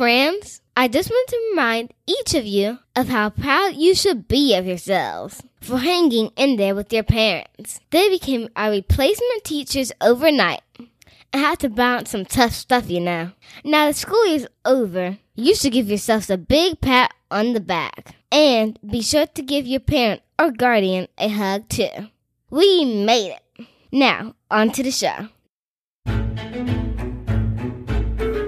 friends. 0.00 0.62
I 0.74 0.88
just 0.88 1.10
want 1.10 1.28
to 1.28 1.46
remind 1.50 1.92
each 2.06 2.32
of 2.32 2.46
you 2.46 2.78
of 2.96 3.10
how 3.10 3.28
proud 3.28 3.74
you 3.74 3.94
should 3.94 4.28
be 4.28 4.54
of 4.54 4.64
yourselves 4.64 5.42
for 5.60 5.76
hanging 5.76 6.30
in 6.36 6.56
there 6.56 6.74
with 6.74 6.90
your 6.90 7.02
parents. 7.02 7.80
They 7.90 8.08
became 8.08 8.48
our 8.56 8.70
replacement 8.70 9.44
teachers 9.44 9.92
overnight 10.00 10.62
and 10.78 11.42
had 11.42 11.58
to 11.58 11.68
balance 11.68 12.12
some 12.12 12.24
tough 12.24 12.52
stuff, 12.52 12.88
you 12.88 13.00
know. 13.00 13.32
Now 13.62 13.88
the 13.88 13.92
school 13.92 14.26
year's 14.26 14.46
over. 14.64 15.18
You 15.34 15.54
should 15.54 15.72
give 15.72 15.90
yourselves 15.90 16.30
a 16.30 16.38
big 16.38 16.80
pat 16.80 17.12
on 17.30 17.52
the 17.52 17.60
back. 17.60 18.14
And 18.32 18.78
be 18.80 19.02
sure 19.02 19.26
to 19.26 19.42
give 19.42 19.66
your 19.66 19.80
parent 19.80 20.22
or 20.38 20.50
guardian 20.50 21.08
a 21.18 21.28
hug 21.28 21.68
too. 21.68 22.08
We 22.48 22.86
made 22.86 23.36
it. 23.36 23.66
Now, 23.92 24.34
on 24.50 24.70
to 24.70 24.82
the 24.82 24.92
show. 24.92 25.28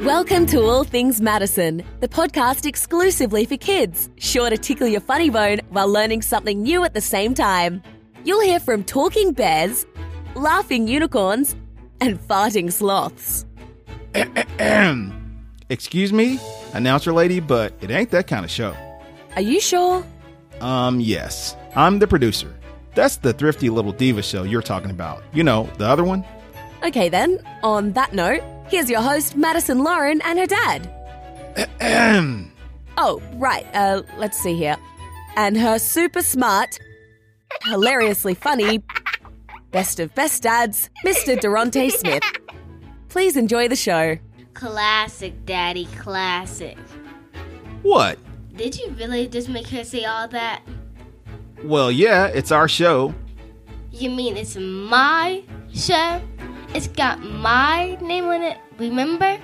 Welcome 0.02 0.46
to 0.46 0.60
All 0.62 0.82
Things 0.82 1.20
Madison, 1.20 1.84
the 2.00 2.08
podcast 2.08 2.66
exclusively 2.66 3.44
for 3.44 3.56
kids, 3.56 4.10
sure 4.16 4.50
to 4.50 4.58
tickle 4.58 4.88
your 4.88 5.00
funny 5.00 5.30
bone 5.30 5.60
while 5.70 5.86
learning 5.88 6.22
something 6.22 6.60
new 6.60 6.84
at 6.84 6.92
the 6.92 7.00
same 7.00 7.34
time. 7.34 7.80
You'll 8.24 8.40
hear 8.40 8.58
from 8.58 8.82
talking 8.82 9.32
bears, 9.32 9.86
laughing 10.34 10.88
unicorns, 10.88 11.54
and 12.00 12.18
farting 12.18 12.72
sloths. 12.72 13.46
Excuse 15.68 16.12
me, 16.12 16.40
announcer 16.74 17.12
lady, 17.12 17.38
but 17.38 17.72
it 17.80 17.92
ain't 17.92 18.10
that 18.10 18.26
kind 18.26 18.44
of 18.44 18.50
show. 18.50 18.74
Are 19.36 19.42
you 19.42 19.60
sure? 19.60 20.04
Um, 20.60 20.98
yes. 20.98 21.54
I'm 21.76 22.00
the 22.00 22.08
producer. 22.08 22.52
That's 22.96 23.18
the 23.18 23.32
thrifty 23.32 23.70
little 23.70 23.92
diva 23.92 24.22
show 24.22 24.42
you're 24.42 24.62
talking 24.62 24.90
about. 24.90 25.22
You 25.32 25.44
know, 25.44 25.70
the 25.78 25.86
other 25.86 26.02
one? 26.02 26.24
Okay, 26.84 27.08
then, 27.08 27.38
on 27.62 27.92
that 27.92 28.12
note, 28.12 28.42
here's 28.68 28.90
your 28.90 29.00
host, 29.00 29.36
Madison 29.36 29.84
Lauren, 29.84 30.20
and 30.22 30.38
her 30.38 30.46
dad. 30.46 30.90
oh, 32.98 33.22
right, 33.34 33.66
uh, 33.72 34.02
let's 34.18 34.36
see 34.38 34.56
here. 34.56 34.76
And 35.36 35.56
her 35.56 35.78
super 35.78 36.22
smart, 36.22 36.78
hilariously 37.64 38.34
funny, 38.34 38.82
best 39.70 40.00
of 40.00 40.12
best 40.14 40.42
dads, 40.42 40.90
Mr. 41.04 41.40
Durante 41.40 41.88
Smith. 41.90 42.24
Please 43.08 43.36
enjoy 43.36 43.68
the 43.68 43.76
show. 43.76 44.16
Classic, 44.54 45.32
Daddy, 45.46 45.86
classic. 45.98 46.78
What? 47.82 48.18
Did 48.56 48.78
you 48.78 48.90
really 48.98 49.28
just 49.28 49.48
make 49.48 49.68
her 49.68 49.84
say 49.84 50.04
all 50.04 50.28
that? 50.28 50.62
Well, 51.62 51.92
yeah, 51.92 52.26
it's 52.26 52.50
our 52.50 52.68
show. 52.68 53.14
You 53.92 54.10
mean 54.10 54.36
it's 54.36 54.56
my 54.56 55.42
show? 55.72 56.20
It's 56.74 56.88
got 56.88 57.20
my 57.20 57.98
name 58.00 58.24
on 58.24 58.40
it, 58.40 58.56
remember? 58.78 59.38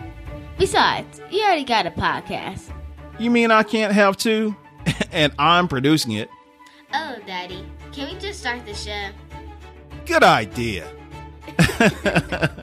Besides, 0.58 1.20
you 1.30 1.42
already 1.42 1.62
got 1.62 1.86
a 1.86 1.90
podcast. 1.90 2.72
You 3.18 3.30
mean 3.30 3.50
I 3.50 3.64
can't 3.64 3.92
have 3.92 4.16
two? 4.16 4.56
and 5.12 5.30
I'm 5.38 5.68
producing 5.68 6.12
it. 6.12 6.30
Oh, 6.94 7.16
Daddy, 7.26 7.66
can 7.92 8.10
we 8.10 8.18
just 8.18 8.40
start 8.40 8.64
the 8.64 8.72
show? 8.72 9.10
Good 10.06 10.24
idea. 10.24 10.86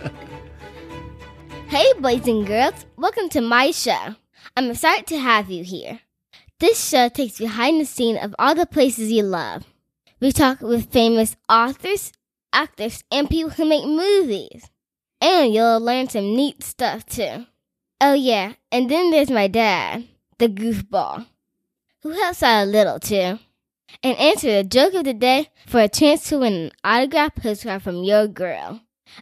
hey, 1.68 1.94
boys 2.00 2.28
and 2.28 2.48
girls, 2.48 2.88
welcome 2.98 3.30
to 3.30 3.42
my 3.42 3.70
show. 3.70 4.16
I'm 4.58 4.72
excited 4.72 5.06
to 5.08 5.20
have 5.20 5.52
you 5.52 5.64
here. 5.64 6.00
This 6.60 6.84
show 6.84 7.10
takes 7.10 7.40
you 7.40 7.46
behind 7.46 7.80
the 7.80 7.86
scene 7.86 8.18
of 8.18 8.34
all 8.40 8.56
the 8.56 8.66
places 8.66 9.12
you 9.12 9.22
love. 9.22 9.64
We 10.20 10.32
talk 10.32 10.62
with 10.62 10.92
famous 10.92 11.36
authors, 11.48 12.12
actors, 12.56 13.04
and 13.12 13.30
people 13.30 13.52
who 13.52 13.66
make 13.66 13.86
movies. 13.86 14.72
And 15.22 15.54
you'll 15.54 15.80
learn 15.80 16.08
some 16.10 16.36
neat 16.36 16.64
stuff 16.64 17.06
too. 17.06 17.46
Oh, 18.02 18.14
yeah, 18.14 18.54
and 18.72 18.90
then 18.90 19.12
there's 19.12 19.30
my 19.30 19.48
dad, 19.48 20.06
the 20.38 20.48
goofball, 20.48 21.28
who 22.02 22.12
helps 22.12 22.42
out 22.42 22.64
a 22.64 22.66
little 22.66 23.00
too. 23.00 23.40
And 24.04 24.18
answer 24.18 24.52
the 24.52 24.64
joke 24.64 24.94
of 24.94 25.06
the 25.06 25.14
day 25.14 25.50
for 25.66 25.80
a 25.82 25.88
chance 25.88 26.28
to 26.30 26.40
win 26.40 26.54
an 26.54 26.72
autographed 26.84 27.42
postcard 27.42 27.84
from 27.84 28.04
your 28.04 28.28
girl. 28.28 28.82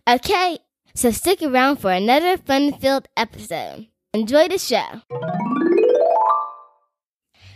Okay, 0.10 0.60
so 0.96 1.12
stick 1.12 1.42
around 1.42 1.78
for 1.78 1.92
another 1.92 2.38
fun 2.38 2.74
filled 2.74 3.08
episode. 3.16 3.88
Enjoy 4.14 4.48
the 4.48 4.58
show. 4.58 5.02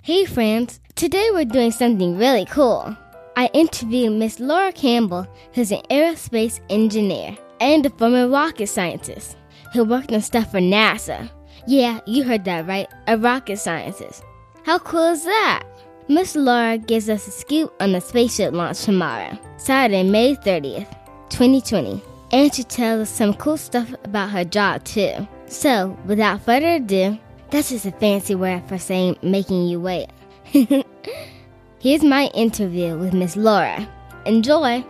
Hey, 0.04 0.26
friends, 0.26 0.80
today 0.96 1.30
we're 1.32 1.46
doing 1.46 1.72
something 1.72 2.18
really 2.18 2.46
cool. 2.46 2.96
I 3.38 3.52
interviewed 3.54 4.14
Miss 4.14 4.40
Laura 4.40 4.72
Campbell, 4.72 5.28
who's 5.54 5.72
an 5.72 5.84
aerospace 5.92 6.60
engineer 6.72 7.38
and 7.62 7.86
a 7.86 7.92
former 7.92 8.28
rocket 8.28 8.66
scientist 8.66 9.38
who 9.74 9.84
worked 9.84 10.12
on 10.12 10.22
stuff 10.22 10.50
for 10.50 10.58
NASA. 10.58 11.30
Yeah, 11.68 12.00
you 12.08 12.24
heard 12.24 12.46
that 12.46 12.66
right, 12.66 12.88
a 13.06 13.16
rocket 13.16 13.58
scientist. 13.58 14.24
How 14.64 14.80
cool 14.80 15.12
is 15.12 15.24
that? 15.24 15.62
Miss 16.08 16.36
Laura 16.36 16.80
gives 16.80 17.10
us 17.10 17.28
a 17.28 17.32
scoop 17.32 17.72
on 17.80 17.92
the 17.92 18.02
spaceship 18.02 18.56
launch 18.56 18.82
tomorrow, 18.82 19.38
Saturday, 19.58 20.02
May 20.02 20.34
30th, 20.34 20.90
2020. 21.30 22.02
And 22.32 22.52
she 22.52 22.64
tells 22.64 23.02
us 23.02 23.10
some 23.12 23.36
cool 23.36 23.58
stuff 23.58 23.94
about 24.04 24.32
her 24.32 24.46
job, 24.46 24.84
too. 24.84 25.28
So, 25.46 25.96
without 26.08 26.42
further 26.42 26.74
ado, 26.76 27.20
that's 27.52 27.70
just 27.70 27.86
a 27.86 27.92
fancy 27.92 28.34
word 28.34 28.68
for 28.68 28.80
saying 28.80 29.18
making 29.22 29.68
you 29.68 29.80
wait. 29.80 30.08
Here's 31.80 32.04
my 32.04 32.26
interview 32.34 32.98
with 32.98 33.14
Miss 33.14 33.38
Laura. 33.38 33.88
Enjoy! 34.26 34.84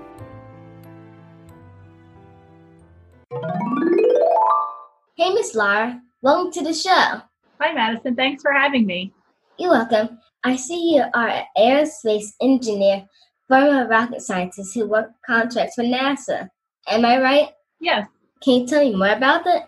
Hey, 5.18 5.30
Miss 5.34 5.53
Laura. 5.53 6.02
Welcome 6.22 6.53
to 6.53 6.64
the 6.64 6.74
show. 6.74 7.22
Hi, 7.59 7.74
Madison. 7.74 8.16
Thanks 8.16 8.42
for 8.42 8.53
having 8.53 8.86
me. 8.86 9.14
You're 9.59 9.72
welcome. 9.72 10.18
I 10.46 10.56
see 10.56 10.96
you 10.96 11.03
are 11.14 11.28
an 11.28 11.44
aerospace 11.58 12.30
engineer, 12.42 13.06
former 13.50 13.86
rocket 13.90 14.22
scientist 14.22 14.74
who 14.74 14.88
worked 14.88 15.12
contracts 15.25 15.75
for 15.75 15.84
NASA. 15.84 16.48
Am 16.88 17.04
I 17.04 17.19
right? 17.22 17.50
Yes. 17.81 18.08
Can 18.42 18.62
you 18.62 18.66
tell 18.68 18.86
me 18.86 18.96
more 18.96 19.09
about 19.09 19.46
it? 19.46 19.64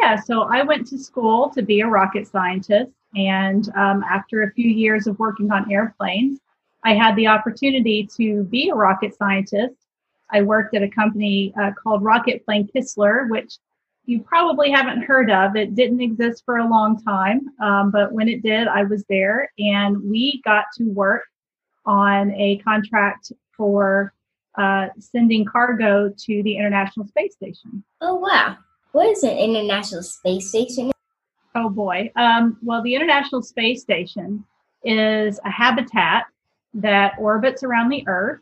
Yeah, 0.00 0.18
so 0.18 0.44
I 0.44 0.62
went 0.62 0.86
to 0.86 0.98
school 0.98 1.50
to 1.50 1.60
be 1.60 1.82
a 1.82 1.86
rocket 1.86 2.26
scientist. 2.28 2.92
And 3.14 3.68
um, 3.76 4.02
after 4.04 4.44
a 4.44 4.52
few 4.52 4.70
years 4.70 5.06
of 5.06 5.18
working 5.18 5.52
on 5.52 5.70
airplanes, 5.70 6.38
I 6.84 6.94
had 6.94 7.16
the 7.16 7.28
opportunity 7.28 8.08
to 8.16 8.44
be 8.44 8.70
a 8.70 8.74
rocket 8.74 9.16
scientist. 9.16 9.76
I 10.30 10.42
worked 10.42 10.74
at 10.74 10.82
a 10.82 10.88
company 10.88 11.52
uh, 11.60 11.70
called 11.80 12.02
Rocketplane 12.02 12.68
Kistler, 12.74 13.28
which 13.28 13.54
you 14.04 14.20
probably 14.22 14.70
haven't 14.70 15.02
heard 15.02 15.30
of. 15.30 15.54
It 15.54 15.74
didn't 15.74 16.00
exist 16.00 16.42
for 16.44 16.58
a 16.58 16.68
long 16.68 17.00
time, 17.02 17.40
um, 17.62 17.90
but 17.90 18.12
when 18.12 18.28
it 18.28 18.42
did, 18.42 18.66
I 18.66 18.82
was 18.82 19.04
there 19.08 19.50
and 19.58 20.02
we 20.02 20.40
got 20.44 20.64
to 20.78 20.84
work 20.84 21.22
on 21.86 22.32
a 22.32 22.58
contract 22.58 23.32
for 23.56 24.12
uh, 24.58 24.88
sending 24.98 25.44
cargo 25.44 26.12
to 26.16 26.42
the 26.42 26.56
International 26.56 27.06
Space 27.06 27.34
Station. 27.34 27.84
Oh, 28.00 28.14
wow. 28.16 28.56
What 28.92 29.08
is 29.08 29.22
an 29.22 29.36
International 29.36 30.02
Space 30.02 30.48
Station? 30.48 30.90
Oh, 31.54 31.68
boy. 31.68 32.10
Um, 32.16 32.58
well, 32.62 32.82
the 32.82 32.94
International 32.94 33.42
Space 33.42 33.82
Station 33.82 34.44
is 34.84 35.38
a 35.44 35.50
habitat 35.50 36.24
that 36.74 37.14
orbits 37.18 37.62
around 37.62 37.88
the 37.88 38.04
Earth 38.06 38.40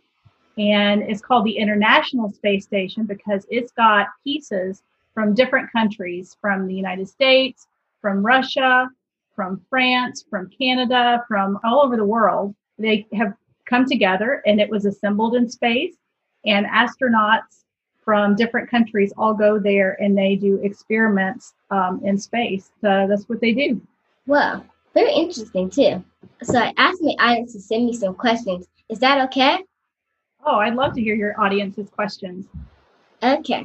and 0.59 1.03
it's 1.03 1.23
called 1.23 1.45
the 1.45 1.57
International 1.57 2.31
Space 2.31 2.65
Station 2.65 3.05
because 3.05 3.47
it's 3.51 3.73
got 3.73 4.09
pieces 4.25 4.83
from 5.15 5.35
different 5.35 5.71
countries 5.73 6.37
from 6.41 6.67
the 6.67 6.75
United 6.75 7.09
States, 7.09 7.67
from 8.01 8.25
Russia, 8.25 8.89
from 9.35 9.65
France, 9.71 10.25
from 10.29 10.51
Canada, 10.51 11.25
from 11.27 11.59
all 11.65 11.83
over 11.83 11.97
the 11.97 12.05
world. 12.05 12.55
They 12.79 13.07
have 13.15 13.35
come 13.65 13.87
together 13.87 14.43
and 14.47 14.61
it 14.61 14.69
was 14.69 14.85
assembled 14.85 15.35
in 15.35 15.49
space, 15.49 15.95
and 16.45 16.67
astronauts 16.67 17.65
from 18.05 18.35
different 18.35 18.69
countries 18.69 19.13
all 19.17 19.35
go 19.35 19.59
there 19.59 19.97
and 20.03 20.17
they 20.17 20.35
do 20.35 20.59
experiments 20.63 21.55
um, 21.71 22.01
in 22.05 22.19
space. 22.19 22.71
So 22.81 23.07
that's 23.09 23.29
what 23.29 23.41
they 23.41 23.53
do. 23.53 23.81
Wow, 24.27 24.65
very 24.95 25.13
interesting 25.13 25.71
too. 25.71 26.05
So 26.43 26.59
I 26.59 26.73
asked 26.77 27.03
my 27.03 27.15
audience 27.19 27.53
to 27.53 27.61
send 27.61 27.87
me 27.87 27.93
some 27.93 28.15
questions. 28.15 28.67
Is 28.89 28.99
that 29.01 29.21
okay? 29.29 29.59
Oh, 30.45 30.57
I'd 30.57 30.75
love 30.75 30.95
to 30.95 31.01
hear 31.01 31.15
your 31.15 31.39
audience's 31.41 31.91
questions. 31.91 32.47
Okay. 33.23 33.65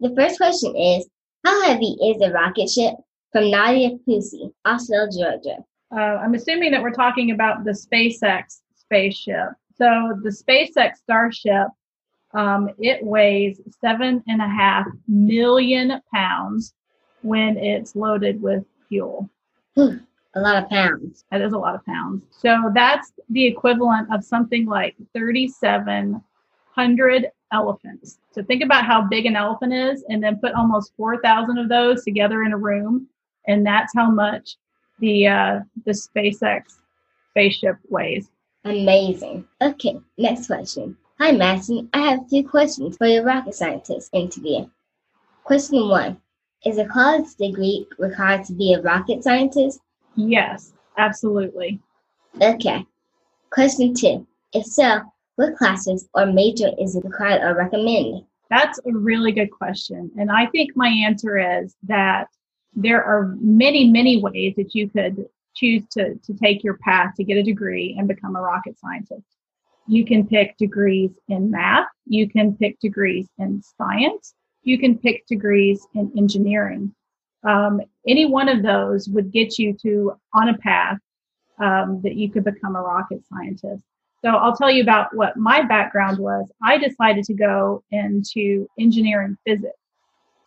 The 0.00 0.14
first 0.16 0.38
question 0.38 0.76
is 0.76 1.08
How 1.44 1.64
heavy 1.64 1.96
is 2.02 2.22
a 2.22 2.30
rocket 2.30 2.68
ship 2.70 2.94
from 3.32 3.50
Nadia 3.50 3.90
Pusey, 4.08 4.52
Austell, 4.64 5.08
Georgia? 5.10 5.64
Uh, 5.94 6.18
I'm 6.22 6.34
assuming 6.34 6.70
that 6.72 6.82
we're 6.82 6.90
talking 6.90 7.30
about 7.30 7.64
the 7.64 7.72
SpaceX 7.72 8.60
spaceship. 8.76 9.50
So 9.76 10.18
the 10.22 10.30
SpaceX 10.30 10.96
Starship, 10.96 11.68
um, 12.32 12.70
it 12.78 13.04
weighs 13.04 13.60
seven 13.80 14.22
and 14.28 14.40
a 14.40 14.48
half 14.48 14.86
million 15.08 16.00
pounds 16.12 16.74
when 17.22 17.56
it's 17.56 17.96
loaded 17.96 18.40
with 18.40 18.64
fuel. 18.88 19.28
A 20.34 20.40
lot 20.40 20.62
of 20.62 20.68
pounds. 20.68 21.24
That 21.30 21.40
is 21.40 21.52
a 21.52 21.58
lot 21.58 21.74
of 21.74 21.84
pounds. 21.86 22.22
So 22.30 22.70
that's 22.74 23.12
the 23.30 23.46
equivalent 23.46 24.12
of 24.12 24.24
something 24.24 24.66
like 24.66 24.96
3,700 25.14 27.30
elephants. 27.52 28.18
So 28.32 28.42
think 28.42 28.62
about 28.62 28.84
how 28.84 29.02
big 29.02 29.26
an 29.26 29.36
elephant 29.36 29.72
is 29.72 30.04
and 30.08 30.22
then 30.22 30.40
put 30.40 30.54
almost 30.54 30.92
4,000 30.96 31.58
of 31.58 31.68
those 31.68 32.04
together 32.04 32.42
in 32.42 32.52
a 32.52 32.58
room. 32.58 33.08
And 33.46 33.64
that's 33.64 33.92
how 33.94 34.10
much 34.10 34.56
the 34.98 35.26
uh, 35.26 35.60
the 35.84 35.92
SpaceX 35.92 36.78
spaceship 37.30 37.76
weighs. 37.88 38.30
Amazing. 38.64 39.46
Okay, 39.60 40.00
next 40.16 40.46
question. 40.46 40.96
Hi, 41.20 41.30
Madison. 41.30 41.88
I 41.92 41.98
have 41.98 42.22
a 42.22 42.28
few 42.28 42.48
questions 42.48 42.96
for 42.96 43.06
your 43.06 43.24
rocket 43.24 43.54
scientist 43.54 44.10
interview. 44.12 44.66
Question 45.44 45.88
one 45.88 46.16
Is 46.64 46.78
a 46.78 46.86
college 46.86 47.34
degree 47.38 47.86
required 47.98 48.44
to 48.46 48.52
be 48.52 48.72
a 48.72 48.80
rocket 48.80 49.22
scientist? 49.22 49.80
Yes, 50.16 50.72
absolutely. 50.96 51.80
Okay. 52.40 52.86
Question 53.50 53.94
two. 53.94 54.26
If 54.52 54.66
so, 54.66 55.00
what 55.36 55.56
classes 55.56 56.08
or 56.14 56.26
major 56.26 56.70
is 56.78 56.98
required 57.02 57.42
or 57.42 57.56
recommended? 57.56 58.24
That's 58.50 58.78
a 58.78 58.92
really 58.92 59.32
good 59.32 59.50
question. 59.50 60.10
And 60.16 60.30
I 60.30 60.46
think 60.46 60.76
my 60.76 60.88
answer 60.88 61.38
is 61.38 61.74
that 61.84 62.28
there 62.74 63.02
are 63.02 63.34
many, 63.40 63.88
many 63.90 64.20
ways 64.20 64.54
that 64.56 64.74
you 64.74 64.88
could 64.88 65.26
choose 65.54 65.84
to, 65.92 66.16
to 66.16 66.34
take 66.34 66.62
your 66.62 66.78
path 66.78 67.14
to 67.16 67.24
get 67.24 67.36
a 67.36 67.42
degree 67.42 67.96
and 67.98 68.08
become 68.08 68.36
a 68.36 68.40
rocket 68.40 68.78
scientist. 68.78 69.26
You 69.86 70.04
can 70.04 70.26
pick 70.26 70.56
degrees 70.56 71.10
in 71.28 71.50
math, 71.50 71.88
you 72.06 72.28
can 72.28 72.56
pick 72.56 72.78
degrees 72.80 73.28
in 73.38 73.62
science, 73.76 74.34
you 74.62 74.78
can 74.78 74.98
pick 74.98 75.26
degrees 75.26 75.86
in 75.94 76.10
engineering. 76.16 76.94
Um, 77.44 77.80
any 78.06 78.26
one 78.26 78.48
of 78.48 78.62
those 78.62 79.08
would 79.08 79.32
get 79.32 79.58
you 79.58 79.76
to 79.82 80.18
on 80.32 80.48
a 80.48 80.58
path 80.58 80.98
um, 81.58 82.00
that 82.02 82.16
you 82.16 82.30
could 82.30 82.44
become 82.44 82.76
a 82.76 82.82
rocket 82.82 83.22
scientist. 83.26 83.84
So 84.24 84.30
I'll 84.30 84.56
tell 84.56 84.70
you 84.70 84.82
about 84.82 85.14
what 85.14 85.36
my 85.36 85.62
background 85.62 86.18
was. 86.18 86.50
I 86.62 86.78
decided 86.78 87.24
to 87.24 87.34
go 87.34 87.84
into 87.90 88.66
engineering 88.78 89.36
physics. 89.46 89.78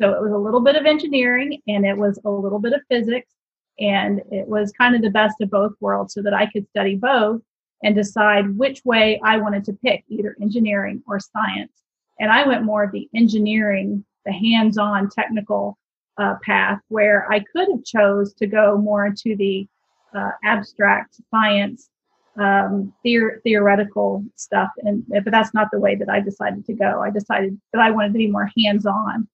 So 0.02 0.14
it 0.14 0.22
was 0.22 0.32
a 0.32 0.38
little 0.38 0.62
bit 0.62 0.76
of 0.76 0.86
engineering 0.86 1.62
and 1.68 1.86
it 1.86 1.96
was 1.96 2.20
a 2.26 2.30
little 2.30 2.60
bit 2.60 2.74
of 2.74 2.82
physics. 2.90 3.32
And 3.80 4.22
it 4.32 4.48
was 4.48 4.72
kind 4.72 4.96
of 4.96 5.04
the 5.04 5.12
best 5.12 5.36
of 5.42 5.52
both 5.52 5.74
worlds 5.80 6.16
so 6.16 6.24
that 6.24 6.34
I 6.34 6.48
could 6.48 6.68
study 6.70 6.96
both 6.96 7.42
and 7.84 7.94
decide 7.94 8.58
which 8.58 8.84
way 8.84 9.22
I 9.24 9.38
wanted 9.38 9.64
to 9.66 9.74
pick, 9.74 10.04
either 10.08 10.36
engineering 10.42 11.04
or 11.08 11.20
science. 11.20 11.72
And 12.20 12.32
I 12.32 12.48
went 12.48 12.64
more 12.64 12.84
of 12.84 12.92
the 12.92 13.08
engineering, 13.16 14.04
the 14.26 14.34
hands-on 14.34 15.10
technical 15.10 15.78
uh, 16.18 16.36
path 16.44 16.80
where 16.90 17.32
I 17.32 17.40
could 17.40 17.68
have 17.70 17.84
chose 17.84 18.34
to 18.36 18.48
go 18.48 18.78
more 18.78 19.06
into 19.06 19.36
the 19.36 19.68
uh, 20.16 20.32
abstract 20.44 21.16
science, 21.30 21.90
um, 22.38 22.94
theor- 23.06 23.42
theoretical 23.44 24.24
stuff. 24.36 24.70
And 24.78 25.04
but 25.08 25.32
that's 25.32 25.54
not 25.54 25.70
the 25.72 25.80
way 25.80 25.96
that 25.96 26.10
I 26.10 26.20
decided 26.20 26.66
to 26.66 26.74
go. 26.74 27.02
I 27.02 27.10
decided 27.10 27.60
that 27.74 27.82
I 27.82 27.92
wanted 27.92 28.14
to 28.14 28.20
be 28.20 28.28
more 28.28 28.52
hands-on 28.58 29.28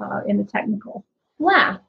uh, 0.00 0.20
in 0.26 0.38
the 0.38 0.44
technical. 0.44 1.04
Wow. 1.38 1.80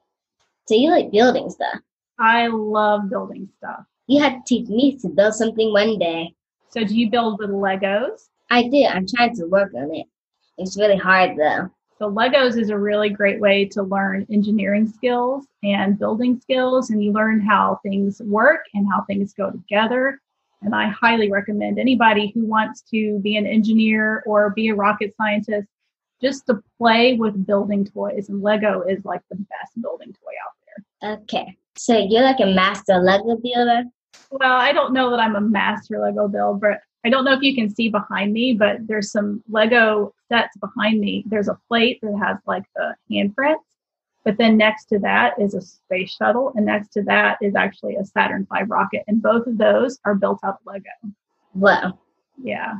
So 0.66 0.74
you 0.74 0.90
like 0.90 1.10
building 1.10 1.50
stuff? 1.50 1.80
I 2.18 2.48
love 2.48 3.08
building 3.08 3.48
stuff. 3.58 3.84
You 4.06 4.20
had 4.20 4.34
to 4.34 4.40
teach 4.46 4.68
me 4.68 4.96
to 4.98 5.08
build 5.08 5.34
something 5.34 5.72
one 5.72 5.98
day. 5.98 6.34
So 6.68 6.84
do 6.84 6.96
you 6.96 7.10
build 7.10 7.38
with 7.38 7.50
Legos? 7.50 8.28
I 8.50 8.68
do. 8.68 8.84
I'm 8.84 9.06
trying 9.06 9.34
to 9.36 9.46
work 9.46 9.72
on 9.74 9.94
it. 9.94 10.06
It's 10.58 10.76
really 10.76 10.96
hard 10.96 11.36
though. 11.36 11.70
So 12.00 12.10
Legos 12.10 12.58
is 12.58 12.70
a 12.70 12.78
really 12.78 13.10
great 13.10 13.40
way 13.40 13.66
to 13.66 13.82
learn 13.82 14.26
engineering 14.32 14.88
skills 14.88 15.44
and 15.62 15.98
building 15.98 16.40
skills, 16.40 16.88
and 16.88 17.04
you 17.04 17.12
learn 17.12 17.40
how 17.40 17.78
things 17.82 18.22
work 18.24 18.64
and 18.72 18.88
how 18.90 19.02
things 19.02 19.34
go 19.34 19.50
together. 19.50 20.18
And 20.62 20.74
I 20.74 20.88
highly 20.88 21.30
recommend 21.30 21.78
anybody 21.78 22.32
who 22.34 22.46
wants 22.46 22.80
to 22.90 23.18
be 23.18 23.36
an 23.36 23.46
engineer 23.46 24.22
or 24.24 24.48
be 24.48 24.68
a 24.68 24.74
rocket 24.74 25.14
scientist 25.14 25.68
just 26.22 26.46
to 26.46 26.62
play 26.78 27.16
with 27.16 27.46
building 27.46 27.84
toys. 27.84 28.30
And 28.30 28.40
Lego 28.40 28.80
is 28.80 29.04
like 29.04 29.20
the 29.30 29.36
best 29.36 29.78
building 29.82 30.14
toy 30.14 30.32
out 30.42 30.54
there. 31.02 31.18
Okay. 31.20 31.54
So 31.76 31.98
you're 31.98 32.22
like 32.22 32.40
a 32.40 32.46
master 32.46 32.96
Lego 32.96 33.36
builder? 33.36 33.82
Well, 34.30 34.52
I 34.52 34.72
don't 34.72 34.94
know 34.94 35.10
that 35.10 35.20
I'm 35.20 35.36
a 35.36 35.40
master 35.42 35.98
Lego 35.98 36.28
builder, 36.28 36.58
but 36.58 36.80
I 37.04 37.08
don't 37.08 37.24
know 37.24 37.32
if 37.32 37.42
you 37.42 37.54
can 37.54 37.74
see 37.74 37.88
behind 37.88 38.32
me, 38.32 38.52
but 38.52 38.86
there's 38.86 39.10
some 39.10 39.42
Lego 39.48 40.14
sets 40.28 40.56
behind 40.58 41.00
me. 41.00 41.24
There's 41.26 41.48
a 41.48 41.58
plate 41.68 41.98
that 42.02 42.16
has 42.18 42.36
like 42.46 42.64
the 42.76 42.94
handprints, 43.10 43.64
but 44.24 44.36
then 44.36 44.56
next 44.56 44.86
to 44.86 44.98
that 44.98 45.40
is 45.40 45.54
a 45.54 45.62
space 45.62 46.14
shuttle, 46.14 46.52
and 46.54 46.66
next 46.66 46.88
to 46.94 47.02
that 47.04 47.38
is 47.40 47.54
actually 47.56 47.96
a 47.96 48.04
Saturn 48.04 48.46
V 48.52 48.64
rocket, 48.64 49.04
and 49.08 49.22
both 49.22 49.46
of 49.46 49.56
those 49.56 49.98
are 50.04 50.14
built 50.14 50.40
out 50.44 50.58
of 50.60 50.66
Lego. 50.66 51.14
Wow. 51.54 51.98
Yeah. 52.42 52.74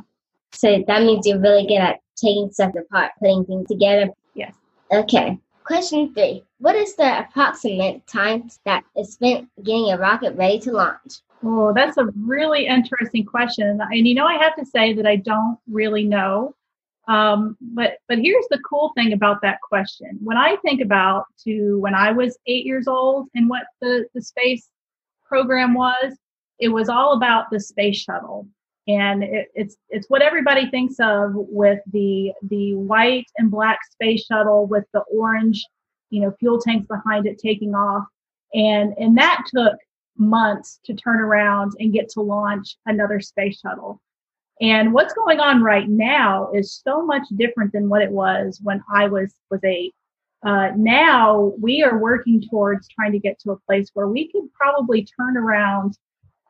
So 0.51 0.83
that 0.87 1.01
means 1.01 1.25
you're 1.25 1.39
really 1.39 1.65
good 1.65 1.77
at 1.77 1.99
taking 2.15 2.51
stuff 2.51 2.73
apart, 2.75 3.11
putting 3.19 3.45
things 3.45 3.67
together. 3.67 4.09
Yes. 4.35 4.53
Okay. 4.91 5.39
Question 5.71 6.13
three. 6.13 6.43
What 6.57 6.75
is 6.75 6.97
the 6.97 7.19
approximate 7.19 8.05
time 8.05 8.49
that 8.65 8.83
is 8.97 9.13
spent 9.13 9.47
getting 9.63 9.93
a 9.93 9.97
rocket 9.97 10.35
ready 10.35 10.59
to 10.59 10.73
launch? 10.73 11.21
Oh, 11.45 11.71
that's 11.73 11.95
a 11.95 12.07
really 12.25 12.67
interesting 12.67 13.23
question. 13.23 13.79
And 13.79 14.05
you 14.05 14.13
know, 14.13 14.25
I 14.25 14.33
have 14.33 14.53
to 14.57 14.65
say 14.65 14.91
that 14.91 15.05
I 15.05 15.15
don't 15.15 15.57
really 15.69 16.03
know. 16.03 16.55
Um, 17.07 17.55
but 17.61 17.99
but 18.09 18.19
here's 18.19 18.45
the 18.49 18.59
cool 18.69 18.91
thing 18.97 19.13
about 19.13 19.41
that 19.43 19.61
question. 19.61 20.19
When 20.21 20.35
I 20.35 20.57
think 20.57 20.81
about 20.81 21.23
to 21.45 21.79
when 21.79 21.95
I 21.95 22.11
was 22.11 22.37
eight 22.47 22.65
years 22.65 22.89
old 22.89 23.29
and 23.33 23.49
what 23.49 23.63
the, 23.79 24.07
the 24.13 24.21
space 24.21 24.67
program 25.23 25.73
was, 25.73 26.17
it 26.59 26.67
was 26.67 26.89
all 26.89 27.13
about 27.13 27.49
the 27.49 27.61
space 27.61 27.95
shuttle 27.95 28.45
and 28.87 29.23
it, 29.23 29.47
it's 29.53 29.77
it's 29.89 30.09
what 30.09 30.21
everybody 30.21 30.69
thinks 30.69 30.95
of 30.99 31.31
with 31.33 31.79
the 31.91 32.31
the 32.49 32.75
white 32.75 33.27
and 33.37 33.51
black 33.51 33.79
space 33.91 34.25
shuttle 34.25 34.65
with 34.65 34.85
the 34.93 35.01
orange 35.13 35.63
you 36.09 36.21
know 36.21 36.33
fuel 36.39 36.59
tanks 36.59 36.87
behind 36.87 37.25
it 37.25 37.39
taking 37.39 37.75
off. 37.75 38.05
And 38.53 38.93
and 38.97 39.17
that 39.17 39.45
took 39.53 39.75
months 40.17 40.79
to 40.85 40.93
turn 40.93 41.19
around 41.19 41.73
and 41.79 41.93
get 41.93 42.09
to 42.09 42.21
launch 42.21 42.77
another 42.85 43.19
space 43.19 43.59
shuttle. 43.59 44.01
And 44.59 44.93
what's 44.93 45.13
going 45.13 45.39
on 45.39 45.63
right 45.63 45.89
now 45.89 46.51
is 46.51 46.81
so 46.85 47.03
much 47.03 47.23
different 47.35 47.73
than 47.73 47.89
what 47.89 48.03
it 48.03 48.11
was 48.11 48.59
when 48.61 48.83
i 48.93 49.07
was 49.07 49.33
was 49.49 49.63
eight. 49.63 49.95
Uh, 50.43 50.71
now 50.75 51.53
we 51.59 51.83
are 51.83 51.99
working 51.99 52.43
towards 52.49 52.87
trying 52.89 53.11
to 53.11 53.19
get 53.19 53.39
to 53.39 53.51
a 53.51 53.59
place 53.67 53.89
where 53.93 54.07
we 54.07 54.31
could 54.31 54.51
probably 54.53 55.07
turn 55.17 55.37
around 55.37 55.95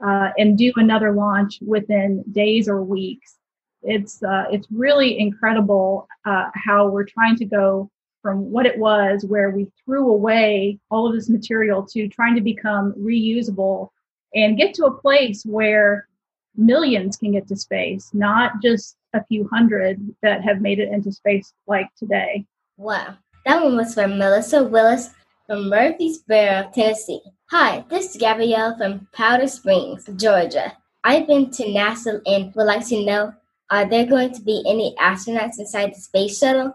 uh, 0.06 0.30
and 0.38 0.58
do 0.58 0.72
another 0.76 1.14
launch 1.14 1.60
within 1.66 2.24
days 2.32 2.68
or 2.68 2.84
weeks. 2.84 3.38
It's 3.84 4.22
uh, 4.22 4.46
it's 4.52 4.68
really 4.72 5.20
incredible 5.20 6.08
uh, 6.26 6.50
how 6.54 6.88
we're 6.88 7.06
trying 7.06 7.36
to 7.38 7.46
go 7.46 7.90
from 8.22 8.52
what 8.52 8.68
it 8.68 8.78
was, 8.78 9.26
where 9.26 9.50
we 9.50 9.72
threw 9.84 10.10
away 10.10 10.80
all 10.92 11.08
of 11.08 11.16
this 11.16 11.30
material, 11.30 11.86
to 11.88 12.08
trying 12.08 12.36
to 12.36 12.42
become 12.42 12.94
reusable 12.94 13.90
and 14.36 14.58
get 14.58 14.74
to 14.76 14.86
a 14.86 14.98
place 15.00 15.44
where 15.44 16.08
millions 16.56 17.18
can 17.18 17.32
get 17.32 17.48
to 17.48 17.56
space, 17.56 18.12
not 18.14 18.62
just 18.62 18.96
a 19.14 19.24
few 19.26 19.48
hundred 19.52 20.00
that 20.22 20.44
have 20.44 20.62
made 20.62 20.80
it 20.80 20.90
into 20.90 21.12
space 21.12 21.54
like 21.68 21.90
today. 21.98 22.46
Wow. 22.78 23.18
That 23.46 23.64
one 23.64 23.76
was 23.76 23.94
from 23.94 24.18
Melissa 24.18 24.64
Willis 24.64 25.10
from 25.48 25.70
Murfreesboro, 25.70 26.70
Tennessee. 26.74 27.22
Hi, 27.52 27.84
this 27.90 28.12
is 28.12 28.16
Gabrielle 28.16 28.78
from 28.78 29.10
Powder 29.12 29.46
Springs, 29.46 30.10
Georgia. 30.16 30.72
I've 31.04 31.28
been 31.28 31.52
to 31.52 31.66
NASA 31.66 32.22
and 32.26 32.56
would 32.56 32.64
like 32.64 32.88
to 32.88 33.04
know 33.04 33.34
are 33.70 33.90
there 33.90 34.06
going 34.06 34.34
to 34.36 34.42
be 34.42 34.64
any 34.66 34.96
astronauts 34.98 35.60
inside 35.60 35.92
the 35.92 36.00
space 36.00 36.40
shuttle? 36.40 36.72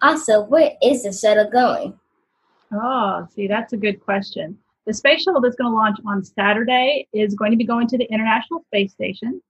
Also, 0.00 0.44
where 0.44 0.74
is 0.80 1.02
the 1.02 1.12
shuttle 1.12 1.50
going? 1.50 1.98
Oh, 2.72 3.26
see, 3.34 3.48
that's 3.48 3.72
a 3.72 3.76
good 3.76 3.98
question. 3.98 4.56
The 4.86 4.94
space 4.94 5.24
shuttle 5.24 5.40
that's 5.40 5.56
going 5.56 5.72
to 5.72 5.76
launch 5.76 5.98
on 6.06 6.22
Saturday 6.22 7.08
is 7.12 7.34
going 7.34 7.50
to 7.50 7.56
be 7.56 7.64
going 7.64 7.88
to 7.88 7.98
the 7.98 8.04
International 8.04 8.62
Space 8.68 8.92
Station, 8.92 9.42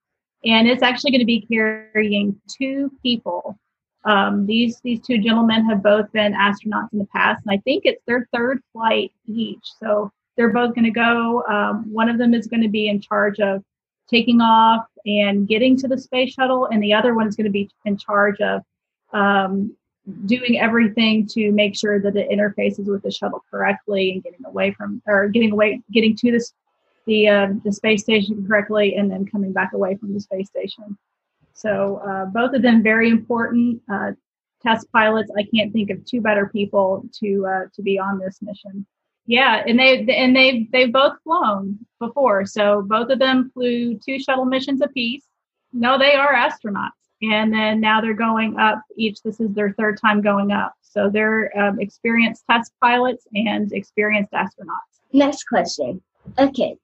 and 0.47 0.67
it's 0.67 0.83
actually 0.83 1.11
going 1.11 1.21
to 1.21 1.27
be 1.27 1.47
carrying 1.47 2.41
two 2.49 2.91
people 3.03 3.59
um, 4.05 4.47
these 4.47 4.81
these 4.81 5.01
two 5.01 5.19
gentlemen 5.19 5.67
have 5.67 5.83
both 5.83 6.11
been 6.13 6.33
astronauts 6.33 6.95
in 6.95 6.99
the 6.99 7.09
past, 7.13 7.43
and 7.45 7.55
I 7.55 7.61
think 7.63 7.85
it's 7.85 8.03
their 8.07 8.27
third 8.33 8.63
flight 8.73 9.13
each. 9.29 9.65
So 9.79 10.11
they're 10.37 10.53
both 10.53 10.75
going 10.75 10.85
to 10.85 10.91
go. 10.91 11.45
Um, 11.49 11.93
one 11.93 12.09
of 12.09 12.19
them 12.19 12.35
is 12.35 12.47
going 12.47 12.63
to 12.63 12.69
be 12.69 12.89
in 12.89 13.01
charge 13.01 13.41
of 13.41 13.63
taking 14.09 14.41
off 14.41 14.87
and 15.07 15.49
getting 15.49 15.77
to 15.79 15.89
the 15.89 15.99
space 15.99 16.35
shuttle, 16.35 16.67
and 16.67 16.83
the 16.83 16.95
other 16.95 17.15
one 17.15 17.27
is 17.27 17.37
going 17.37 17.47
to 17.47 17.51
be 17.51 17.71
in 17.85 17.97
charge 17.97 18.41
of 18.41 18.63
um, 19.13 19.75
doing 20.27 20.59
everything 20.59 21.27
to 21.27 21.53
make 21.53 21.77
sure 21.77 22.01
that 22.01 22.17
it 22.17 22.29
interfaces 22.31 22.87
with 22.87 23.03
the 23.03 23.11
shuttle 23.11 23.45
correctly 23.51 24.13
and 24.13 24.23
getting 24.23 24.45
away 24.47 24.73
from 24.73 25.01
or 25.07 25.29
getting 25.29 25.53
away 25.53 25.81
getting 25.93 26.17
to 26.17 26.39
the 27.07 27.29
uh, 27.29 27.49
the 27.65 27.73
space 27.73 28.03
station 28.03 28.45
correctly, 28.47 28.97
and 28.97 29.11
then 29.11 29.27
coming 29.27 29.53
back 29.53 29.73
away 29.73 29.97
from 29.97 30.13
the 30.15 30.21
space 30.21 30.49
station. 30.49 30.97
So 31.53 31.97
uh, 31.99 32.27
both 32.27 32.55
of 32.55 32.63
them 32.63 32.83
very 32.83 33.11
important 33.11 33.83
uh, 33.93 34.13
test 34.63 34.91
pilots. 34.93 35.31
I 35.37 35.45
can't 35.55 35.73
think 35.73 35.91
of 35.91 36.05
two 36.05 36.21
better 36.21 36.47
people 36.49 37.05
to 37.21 37.47
uh, 37.47 37.65
to 37.75 37.83
be 37.83 37.99
on 37.99 38.19
this 38.19 38.41
mission. 38.43 38.87
Yeah, 39.27 39.63
and 39.67 39.79
they 39.79 40.05
and 40.09 40.35
they 40.35 40.69
they've 40.73 40.93
both 40.93 41.15
flown 41.23 41.79
before. 42.01 42.45
So 42.45 42.83
both 42.83 43.11
of 43.11 43.19
them 43.19 43.51
flew 43.55 43.99
two 43.99 44.19
shuttle 44.19 44.45
missions 44.45 44.81
apiece. 44.83 45.25
No, 45.73 45.97
they 45.99 46.15
are 46.15 46.35
astronauts, 46.35 46.91
and 47.23 47.53
then 47.53 47.81
now 47.81 48.01
they're 48.01 48.15
going 48.15 48.59
up. 48.59 48.83
Each 48.97 49.23
this 49.23 49.41
is 49.41 49.55
their 49.55 49.73
third 49.75 50.01
time 50.01 50.23
going 50.23 50.51
up. 50.51 50.75
So 50.83 51.09
they're 51.09 51.57
um, 51.59 51.81
experienced 51.81 52.45
test 52.51 52.73
pilots 52.83 53.27
and 53.35 53.73
experienced 53.73 54.33
astronauts. 54.33 55.01
Next 55.13 55.45
question. 55.45 56.03
Okay, 56.39 56.77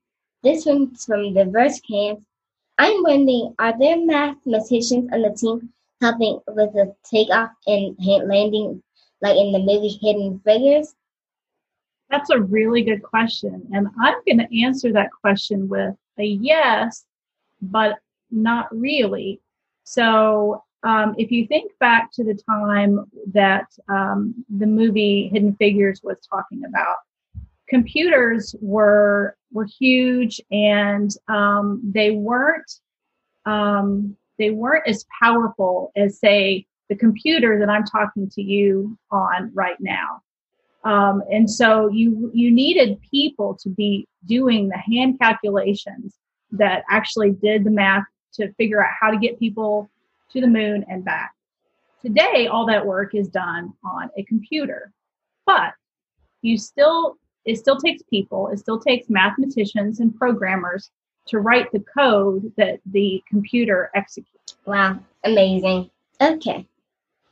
this 0.42 0.64
one's 0.64 1.04
from 1.04 1.34
Diverse 1.34 1.80
Camps. 1.80 2.24
I'm 2.78 3.02
wondering, 3.02 3.54
are 3.58 3.76
there 3.76 3.98
mathematicians 3.98 5.10
on 5.12 5.22
the 5.22 5.34
team 5.36 5.72
helping 6.00 6.38
with 6.46 6.72
the 6.72 6.94
takeoff 7.04 7.50
and 7.66 7.96
landing, 7.98 8.82
like 9.20 9.36
in 9.36 9.50
the 9.50 9.58
movie 9.58 9.98
Hidden 10.00 10.40
Figures? 10.44 10.94
That's 12.10 12.30
a 12.30 12.40
really 12.40 12.82
good 12.82 13.02
question. 13.02 13.66
And 13.72 13.88
I'm 14.00 14.16
going 14.26 14.38
to 14.38 14.62
answer 14.62 14.92
that 14.92 15.10
question 15.20 15.68
with 15.68 15.94
a 16.18 16.24
yes, 16.24 17.04
but 17.60 17.98
not 18.30 18.68
really. 18.76 19.40
So, 19.84 20.64
um, 20.84 21.16
if 21.18 21.32
you 21.32 21.46
think 21.48 21.72
back 21.80 22.12
to 22.12 22.24
the 22.24 22.38
time 22.48 23.04
that 23.32 23.66
um, 23.88 24.34
the 24.48 24.66
movie 24.66 25.28
Hidden 25.32 25.56
Figures 25.56 26.00
was 26.04 26.18
talking 26.30 26.62
about, 26.64 26.96
computers 27.68 28.54
were 28.60 29.36
were 29.50 29.66
huge 29.66 30.40
and 30.50 31.10
um, 31.28 31.80
they 31.84 32.12
weren't 32.12 32.70
um, 33.44 34.16
they 34.38 34.50
weren't 34.50 34.86
as 34.86 35.04
powerful 35.20 35.90
as 35.96 36.20
say 36.20 36.66
the 36.88 36.96
computer 36.96 37.58
that 37.58 37.68
I'm 37.68 37.84
talking 37.84 38.30
to 38.30 38.42
you 38.42 38.96
on 39.10 39.50
right 39.54 39.76
now. 39.80 40.22
Um, 40.84 41.22
and 41.30 41.50
so 41.50 41.88
you 41.88 42.30
you 42.32 42.50
needed 42.50 43.00
people 43.10 43.56
to 43.62 43.68
be 43.68 44.06
doing 44.26 44.68
the 44.68 44.78
hand 44.78 45.18
calculations 45.20 46.14
that 46.52 46.84
actually 46.90 47.32
did 47.32 47.64
the 47.64 47.70
math 47.70 48.04
to 48.34 48.52
figure 48.54 48.84
out 48.84 48.92
how 48.98 49.10
to 49.10 49.18
get 49.18 49.38
people 49.38 49.90
to 50.30 50.40
the 50.40 50.46
moon 50.46 50.84
and 50.88 51.04
back. 51.04 51.34
Today, 52.00 52.46
all 52.46 52.64
that 52.66 52.86
work 52.86 53.14
is 53.14 53.28
done 53.28 53.72
on 53.84 54.08
a 54.16 54.22
computer, 54.24 54.92
but 55.46 55.72
you 56.42 56.56
still 56.56 57.16
it 57.44 57.56
still 57.56 57.76
takes 57.76 58.02
people, 58.02 58.48
it 58.48 58.58
still 58.58 58.78
takes 58.78 59.08
mathematicians 59.08 60.00
and 60.00 60.16
programmers 60.16 60.90
to 61.28 61.38
write 61.38 61.70
the 61.72 61.84
code 61.96 62.52
that 62.56 62.80
the 62.86 63.22
computer 63.28 63.90
executes. 63.94 64.56
Wow, 64.66 64.98
amazing. 65.24 65.90
Okay. 66.20 66.66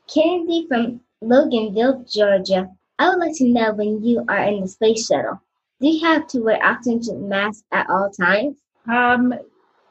Kennedy 0.06 0.66
from 0.68 1.00
Loganville, 1.22 2.10
Georgia. 2.10 2.70
I 2.98 3.08
would 3.08 3.18
like 3.18 3.36
to 3.36 3.48
know 3.48 3.72
when 3.72 4.02
you 4.02 4.24
are 4.28 4.44
in 4.44 4.62
the 4.62 4.68
space 4.68 5.06
shuttle, 5.06 5.40
do 5.80 5.88
you 5.88 6.04
have 6.04 6.26
to 6.28 6.40
wear 6.40 6.64
oxygen 6.64 7.28
mask 7.28 7.64
at 7.72 7.88
all 7.90 8.10
times? 8.10 8.56
Um, 8.90 9.34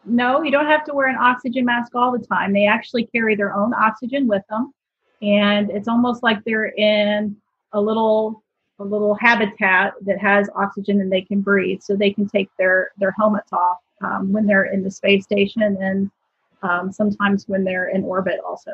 no, 0.05 0.43
you 0.43 0.51
don't 0.51 0.65
have 0.65 0.83
to 0.85 0.93
wear 0.93 1.07
an 1.07 1.17
oxygen 1.17 1.65
mask 1.65 1.93
all 1.95 2.11
the 2.11 2.25
time. 2.25 2.53
They 2.53 2.67
actually 2.67 3.05
carry 3.05 3.35
their 3.35 3.55
own 3.55 3.73
oxygen 3.73 4.27
with 4.27 4.43
them, 4.49 4.73
and 5.21 5.69
it's 5.69 5.87
almost 5.87 6.23
like 6.23 6.43
they're 6.43 6.73
in 6.77 7.35
a 7.73 7.81
little 7.81 8.43
a 8.79 8.83
little 8.83 9.15
habitat 9.15 9.93
that 10.01 10.19
has 10.19 10.49
oxygen 10.55 10.99
and 10.99 11.11
they 11.11 11.21
can 11.21 11.41
breathe, 11.41 11.81
so 11.81 11.95
they 11.95 12.11
can 12.11 12.27
take 12.27 12.49
their 12.57 12.91
their 12.97 13.11
helmets 13.11 13.53
off 13.53 13.77
um, 14.01 14.31
when 14.31 14.45
they're 14.45 14.65
in 14.65 14.83
the 14.83 14.91
space 14.91 15.23
station 15.23 15.77
and 15.81 16.11
um, 16.63 16.91
sometimes 16.91 17.47
when 17.47 17.63
they're 17.63 17.89
in 17.89 18.03
orbit 18.03 18.39
also. 18.45 18.71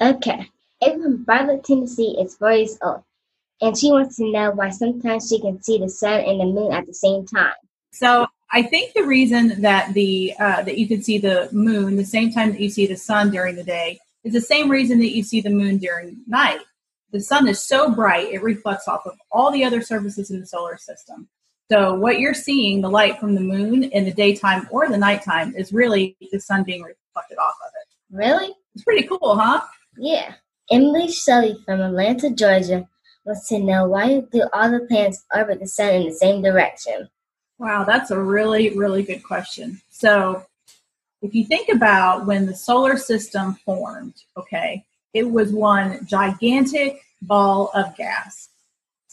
Okay. 0.00 0.48
Ava 0.82 1.02
from 1.02 1.24
Violet, 1.24 1.64
Tennessee 1.64 2.16
is 2.20 2.36
four 2.36 2.52
years 2.52 2.78
old, 2.82 3.02
and 3.60 3.76
she 3.76 3.90
wants 3.90 4.16
to 4.16 4.30
know 4.30 4.50
why 4.52 4.70
sometimes 4.70 5.28
she 5.28 5.40
can 5.40 5.62
see 5.62 5.78
the 5.78 5.88
sun 5.88 6.20
and 6.20 6.40
the 6.40 6.44
moon 6.44 6.72
at 6.72 6.86
the 6.86 6.94
same 6.94 7.26
time. 7.26 7.54
So 7.92 8.26
I 8.52 8.62
think 8.62 8.94
the 8.94 9.04
reason 9.04 9.60
that 9.62 9.92
the 9.94 10.34
uh, 10.38 10.62
that 10.62 10.78
you 10.78 10.86
can 10.86 11.02
see 11.02 11.18
the 11.18 11.48
moon 11.52 11.96
the 11.96 12.04
same 12.04 12.32
time 12.32 12.52
that 12.52 12.60
you 12.60 12.70
see 12.70 12.86
the 12.86 12.96
sun 12.96 13.30
during 13.30 13.56
the 13.56 13.64
day 13.64 13.98
is 14.24 14.32
the 14.32 14.40
same 14.40 14.70
reason 14.70 14.98
that 15.00 15.14
you 15.14 15.22
see 15.22 15.40
the 15.40 15.50
moon 15.50 15.78
during 15.78 16.18
night. 16.26 16.60
The 17.10 17.20
sun 17.20 17.48
is 17.48 17.64
so 17.64 17.90
bright 17.90 18.32
it 18.32 18.42
reflects 18.42 18.86
off 18.86 19.06
of 19.06 19.14
all 19.32 19.50
the 19.50 19.64
other 19.64 19.80
surfaces 19.80 20.30
in 20.30 20.40
the 20.40 20.46
solar 20.46 20.76
system. 20.76 21.28
So 21.70 21.94
what 21.94 22.18
you're 22.18 22.34
seeing, 22.34 22.80
the 22.80 22.88
light 22.88 23.18
from 23.20 23.34
the 23.34 23.42
moon 23.42 23.84
in 23.84 24.04
the 24.04 24.12
daytime 24.12 24.66
or 24.70 24.88
the 24.88 24.96
nighttime, 24.96 25.54
is 25.54 25.72
really 25.72 26.16
the 26.32 26.40
sun 26.40 26.64
being 26.64 26.82
reflected 26.82 27.36
off 27.38 27.54
of 27.66 27.72
it. 27.82 28.16
Really? 28.16 28.54
It's 28.74 28.84
pretty 28.84 29.06
cool, 29.06 29.36
huh? 29.36 29.60
Yeah. 29.98 30.34
Emily 30.70 31.10
Shelley 31.10 31.58
from 31.66 31.80
Atlanta, 31.80 32.30
Georgia 32.30 32.88
wants 33.28 33.46
to 33.48 33.58
know 33.58 33.86
why 33.86 34.20
do 34.32 34.42
all 34.52 34.70
the 34.70 34.80
planets 34.88 35.24
orbit 35.34 35.60
the 35.60 35.66
sun 35.66 35.90
in 35.90 36.06
the 36.06 36.12
same 36.12 36.42
direction? 36.42 37.08
Wow, 37.58 37.84
that's 37.84 38.10
a 38.10 38.18
really, 38.18 38.76
really 38.76 39.02
good 39.02 39.22
question. 39.22 39.80
So 39.90 40.46
if 41.20 41.34
you 41.34 41.44
think 41.44 41.68
about 41.68 42.26
when 42.26 42.46
the 42.46 42.56
solar 42.56 42.96
system 42.96 43.54
formed, 43.66 44.14
okay, 44.36 44.84
it 45.12 45.30
was 45.30 45.52
one 45.52 46.06
gigantic 46.06 47.00
ball 47.22 47.70
of 47.74 47.94
gas. 47.96 48.48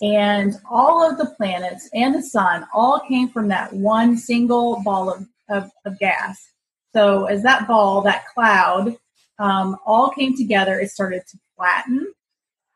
And 0.02 0.56
all 0.70 1.10
of 1.10 1.18
the 1.18 1.34
planets 1.38 1.90
and 1.94 2.16
the 2.16 2.22
sun 2.22 2.66
all 2.74 3.02
came 3.08 3.30
from 3.30 3.48
that 3.50 3.74
one 3.74 4.18
single 4.18 4.82
ball 4.84 5.10
of, 5.10 5.28
of, 5.50 5.72
of 5.86 6.00
gas. 6.00 6.52
So 6.94 7.26
as 7.26 7.44
that 7.44 7.68
ball, 7.68 8.02
that 8.04 8.28
cloud, 8.28 8.96
um, 9.40 9.78
all 9.86 10.10
came 10.10 10.38
together, 10.38 10.80
it 10.80 10.92
started 10.92 11.24
to 11.28 11.38
flatten. 11.58 12.14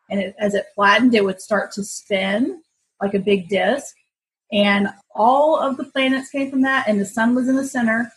And 0.09 0.19
it, 0.19 0.35
as 0.39 0.55
it 0.55 0.65
flattened, 0.75 1.13
it 1.13 1.23
would 1.23 1.41
start 1.41 1.71
to 1.73 1.83
spin 1.83 2.61
like 3.01 3.13
a 3.13 3.19
big 3.19 3.49
disc. 3.49 3.95
And 4.51 4.89
all 5.13 5.57
of 5.59 5.77
the 5.77 5.85
planets 5.85 6.29
came 6.29 6.49
from 6.49 6.63
that, 6.63 6.87
and 6.87 6.99
the 6.99 7.05
sun 7.05 7.35
was 7.35 7.47
in 7.47 7.55
the 7.55 7.67
center. 7.67 8.11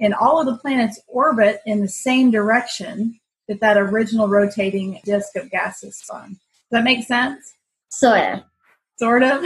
And 0.00 0.14
all 0.14 0.40
of 0.40 0.46
the 0.46 0.56
planets 0.58 1.00
orbit 1.06 1.60
in 1.66 1.80
the 1.80 1.88
same 1.88 2.30
direction 2.30 3.18
that 3.48 3.60
that 3.60 3.76
original 3.76 4.28
rotating 4.28 5.00
disk 5.04 5.36
of 5.36 5.50
gases 5.50 5.98
spun. 5.98 6.30
Does 6.30 6.38
that 6.70 6.84
make 6.84 7.06
sense? 7.06 7.54
Sort 7.88 8.20
of. 8.20 8.40
Sort 8.98 9.22
of. 9.22 9.44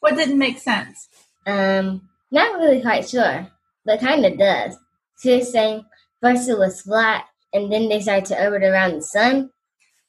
what 0.00 0.16
didn't 0.16 0.38
make 0.38 0.58
sense? 0.58 1.08
Um, 1.46 2.08
not 2.30 2.58
really 2.58 2.80
quite 2.80 3.08
sure, 3.08 3.46
but 3.84 4.00
kind 4.00 4.24
of 4.24 4.38
does. 4.38 4.76
So 5.16 5.30
you're 5.30 5.42
saying 5.42 5.84
first 6.20 6.48
it 6.48 6.58
was 6.58 6.82
flat, 6.82 7.26
and 7.52 7.70
then 7.72 7.88
they 7.88 8.00
started 8.00 8.26
to 8.26 8.42
orbit 8.42 8.62
around 8.62 8.96
the 8.96 9.02
sun? 9.02 9.50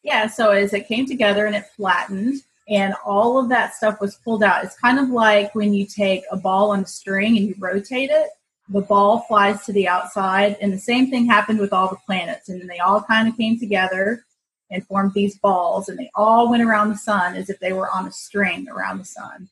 Yeah, 0.03 0.27
so 0.27 0.51
as 0.51 0.73
it 0.73 0.87
came 0.87 1.05
together 1.05 1.45
and 1.45 1.55
it 1.55 1.65
flattened, 1.75 2.41
and 2.69 2.93
all 3.05 3.37
of 3.37 3.49
that 3.49 3.73
stuff 3.73 3.99
was 3.99 4.15
pulled 4.15 4.43
out. 4.43 4.63
It's 4.63 4.79
kind 4.79 4.99
of 4.99 5.09
like 5.09 5.53
when 5.53 5.73
you 5.73 5.85
take 5.85 6.23
a 6.31 6.37
ball 6.37 6.71
on 6.71 6.81
a 6.81 6.87
string 6.87 7.37
and 7.37 7.47
you 7.47 7.55
rotate 7.59 8.09
it, 8.09 8.29
the 8.69 8.81
ball 8.81 9.19
flies 9.27 9.65
to 9.65 9.73
the 9.73 9.87
outside, 9.87 10.57
and 10.61 10.71
the 10.71 10.79
same 10.79 11.09
thing 11.09 11.25
happened 11.25 11.59
with 11.59 11.73
all 11.73 11.89
the 11.89 11.97
planets. 12.05 12.49
And 12.49 12.61
then 12.61 12.67
they 12.67 12.79
all 12.79 13.01
kind 13.01 13.27
of 13.27 13.35
came 13.35 13.59
together 13.59 14.23
and 14.69 14.85
formed 14.87 15.13
these 15.13 15.37
balls, 15.39 15.89
and 15.89 15.99
they 15.99 16.09
all 16.15 16.49
went 16.49 16.63
around 16.63 16.89
the 16.89 16.97
sun 16.97 17.35
as 17.35 17.49
if 17.49 17.59
they 17.59 17.73
were 17.73 17.89
on 17.89 18.07
a 18.07 18.11
string 18.11 18.67
around 18.69 18.99
the 18.99 19.05
sun. 19.05 19.49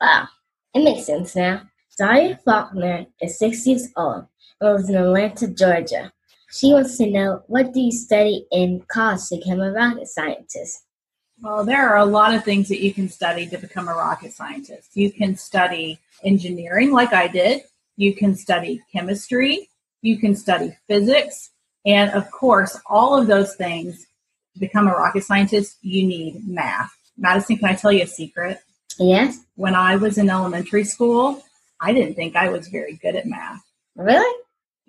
Wow, 0.00 0.28
it 0.74 0.82
makes 0.82 1.06
sense 1.06 1.36
now. 1.36 1.62
Zaria 1.94 2.40
Faulkner 2.42 3.06
is 3.20 3.38
six 3.38 3.66
years 3.66 3.88
old 3.96 4.26
and 4.60 4.72
lives 4.72 4.88
in 4.88 4.96
Atlanta, 4.96 5.48
Georgia. 5.48 6.10
She 6.52 6.72
wants 6.72 6.98
to 6.98 7.06
know 7.06 7.42
what 7.46 7.72
do 7.72 7.80
you 7.80 7.92
study 7.92 8.46
in 8.52 8.84
college 8.88 9.26
to 9.28 9.36
become 9.36 9.60
a 9.60 9.72
rocket 9.72 10.06
scientist? 10.06 10.84
Well, 11.40 11.64
there 11.64 11.88
are 11.88 11.96
a 11.96 12.04
lot 12.04 12.34
of 12.34 12.44
things 12.44 12.68
that 12.68 12.82
you 12.82 12.92
can 12.92 13.08
study 13.08 13.46
to 13.48 13.58
become 13.58 13.88
a 13.88 13.94
rocket 13.94 14.32
scientist. 14.32 14.90
You 14.94 15.10
can 15.10 15.34
study 15.36 15.98
engineering, 16.24 16.92
like 16.92 17.14
I 17.14 17.26
did. 17.26 17.62
You 17.96 18.14
can 18.14 18.36
study 18.36 18.82
chemistry. 18.92 19.70
You 20.02 20.18
can 20.18 20.36
study 20.36 20.76
physics. 20.86 21.50
And 21.86 22.10
of 22.10 22.30
course, 22.30 22.78
all 22.86 23.18
of 23.18 23.26
those 23.26 23.56
things 23.56 24.06
to 24.52 24.60
become 24.60 24.88
a 24.88 24.92
rocket 24.92 25.24
scientist, 25.24 25.78
you 25.80 26.06
need 26.06 26.46
math. 26.46 26.92
Madison, 27.16 27.56
can 27.56 27.70
I 27.70 27.74
tell 27.74 27.92
you 27.92 28.02
a 28.02 28.06
secret? 28.06 28.60
Yes. 28.98 29.40
When 29.56 29.74
I 29.74 29.96
was 29.96 30.18
in 30.18 30.28
elementary 30.28 30.84
school, 30.84 31.42
I 31.80 31.94
didn't 31.94 32.14
think 32.14 32.36
I 32.36 32.50
was 32.50 32.68
very 32.68 32.96
good 32.96 33.16
at 33.16 33.26
math. 33.26 33.62
Really? 33.96 34.41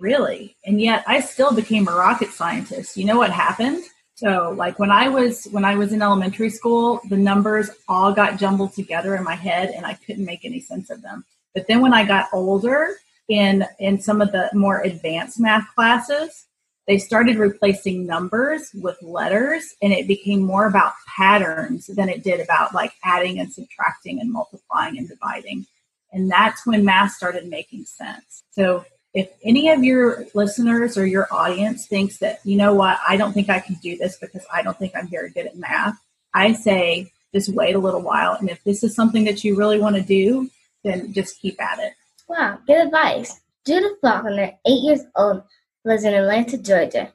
Really. 0.03 0.57
And 0.65 0.81
yet 0.81 1.05
I 1.07 1.21
still 1.21 1.53
became 1.53 1.87
a 1.87 1.95
rocket 1.95 2.31
scientist. 2.31 2.97
You 2.97 3.05
know 3.05 3.17
what 3.17 3.31
happened? 3.31 3.85
So 4.15 4.53
like 4.57 4.77
when 4.77 4.91
I 4.91 5.07
was 5.07 5.45
when 5.51 5.63
I 5.63 5.75
was 5.75 5.93
in 5.93 6.01
elementary 6.01 6.49
school, 6.49 6.99
the 7.07 7.15
numbers 7.15 7.69
all 7.87 8.11
got 8.11 8.37
jumbled 8.37 8.73
together 8.73 9.15
in 9.15 9.23
my 9.23 9.35
head 9.35 9.69
and 9.69 9.85
I 9.85 9.93
couldn't 9.93 10.25
make 10.25 10.43
any 10.43 10.59
sense 10.59 10.89
of 10.89 11.01
them. 11.01 11.23
But 11.53 11.67
then 11.67 11.79
when 11.79 11.93
I 11.93 12.03
got 12.03 12.27
older 12.33 12.97
in 13.29 13.65
in 13.79 14.01
some 14.01 14.21
of 14.21 14.33
the 14.33 14.49
more 14.53 14.81
advanced 14.81 15.39
math 15.39 15.73
classes, 15.73 16.47
they 16.85 16.97
started 16.97 17.37
replacing 17.37 18.05
numbers 18.05 18.71
with 18.73 19.01
letters 19.01 19.73
and 19.81 19.93
it 19.93 20.05
became 20.05 20.41
more 20.41 20.67
about 20.67 20.95
patterns 21.15 21.87
than 21.87 22.09
it 22.09 22.25
did 22.25 22.41
about 22.41 22.75
like 22.75 22.91
adding 23.05 23.39
and 23.39 23.53
subtracting 23.53 24.19
and 24.19 24.33
multiplying 24.33 24.97
and 24.97 25.07
dividing. 25.07 25.65
And 26.11 26.29
that's 26.29 26.67
when 26.67 26.83
math 26.83 27.13
started 27.13 27.47
making 27.47 27.85
sense. 27.85 28.43
So 28.51 28.83
if 29.13 29.29
any 29.43 29.69
of 29.69 29.83
your 29.83 30.25
listeners 30.33 30.97
or 30.97 31.05
your 31.05 31.27
audience 31.31 31.85
thinks 31.85 32.17
that, 32.17 32.39
you 32.43 32.57
know 32.57 32.73
what, 32.73 32.99
I 33.07 33.15
don't 33.15 33.33
think 33.33 33.49
I 33.49 33.59
can 33.59 33.75
do 33.75 33.97
this 33.97 34.17
because 34.17 34.45
I 34.51 34.63
don't 34.63 34.77
think 34.77 34.93
I'm 34.95 35.07
very 35.07 35.29
good 35.29 35.45
at 35.45 35.57
math, 35.57 35.99
I 36.33 36.53
say 36.53 37.11
just 37.33 37.49
wait 37.49 37.75
a 37.75 37.79
little 37.79 38.01
while. 38.01 38.33
And 38.33 38.49
if 38.49 38.63
this 38.63 38.83
is 38.83 38.95
something 38.95 39.23
that 39.25 39.43
you 39.43 39.55
really 39.55 39.79
want 39.79 39.95
to 39.95 40.01
do, 40.01 40.49
then 40.83 41.13
just 41.13 41.39
keep 41.39 41.61
at 41.61 41.79
it. 41.79 41.93
Wow, 42.27 42.59
good 42.65 42.87
advice. 42.87 43.41
Judith 43.65 43.97
Faulkner, 44.01 44.53
eight 44.65 44.83
years 44.83 45.01
old, 45.15 45.43
lives 45.85 46.03
in 46.03 46.13
Atlanta, 46.13 46.57
Georgia. 46.57 47.13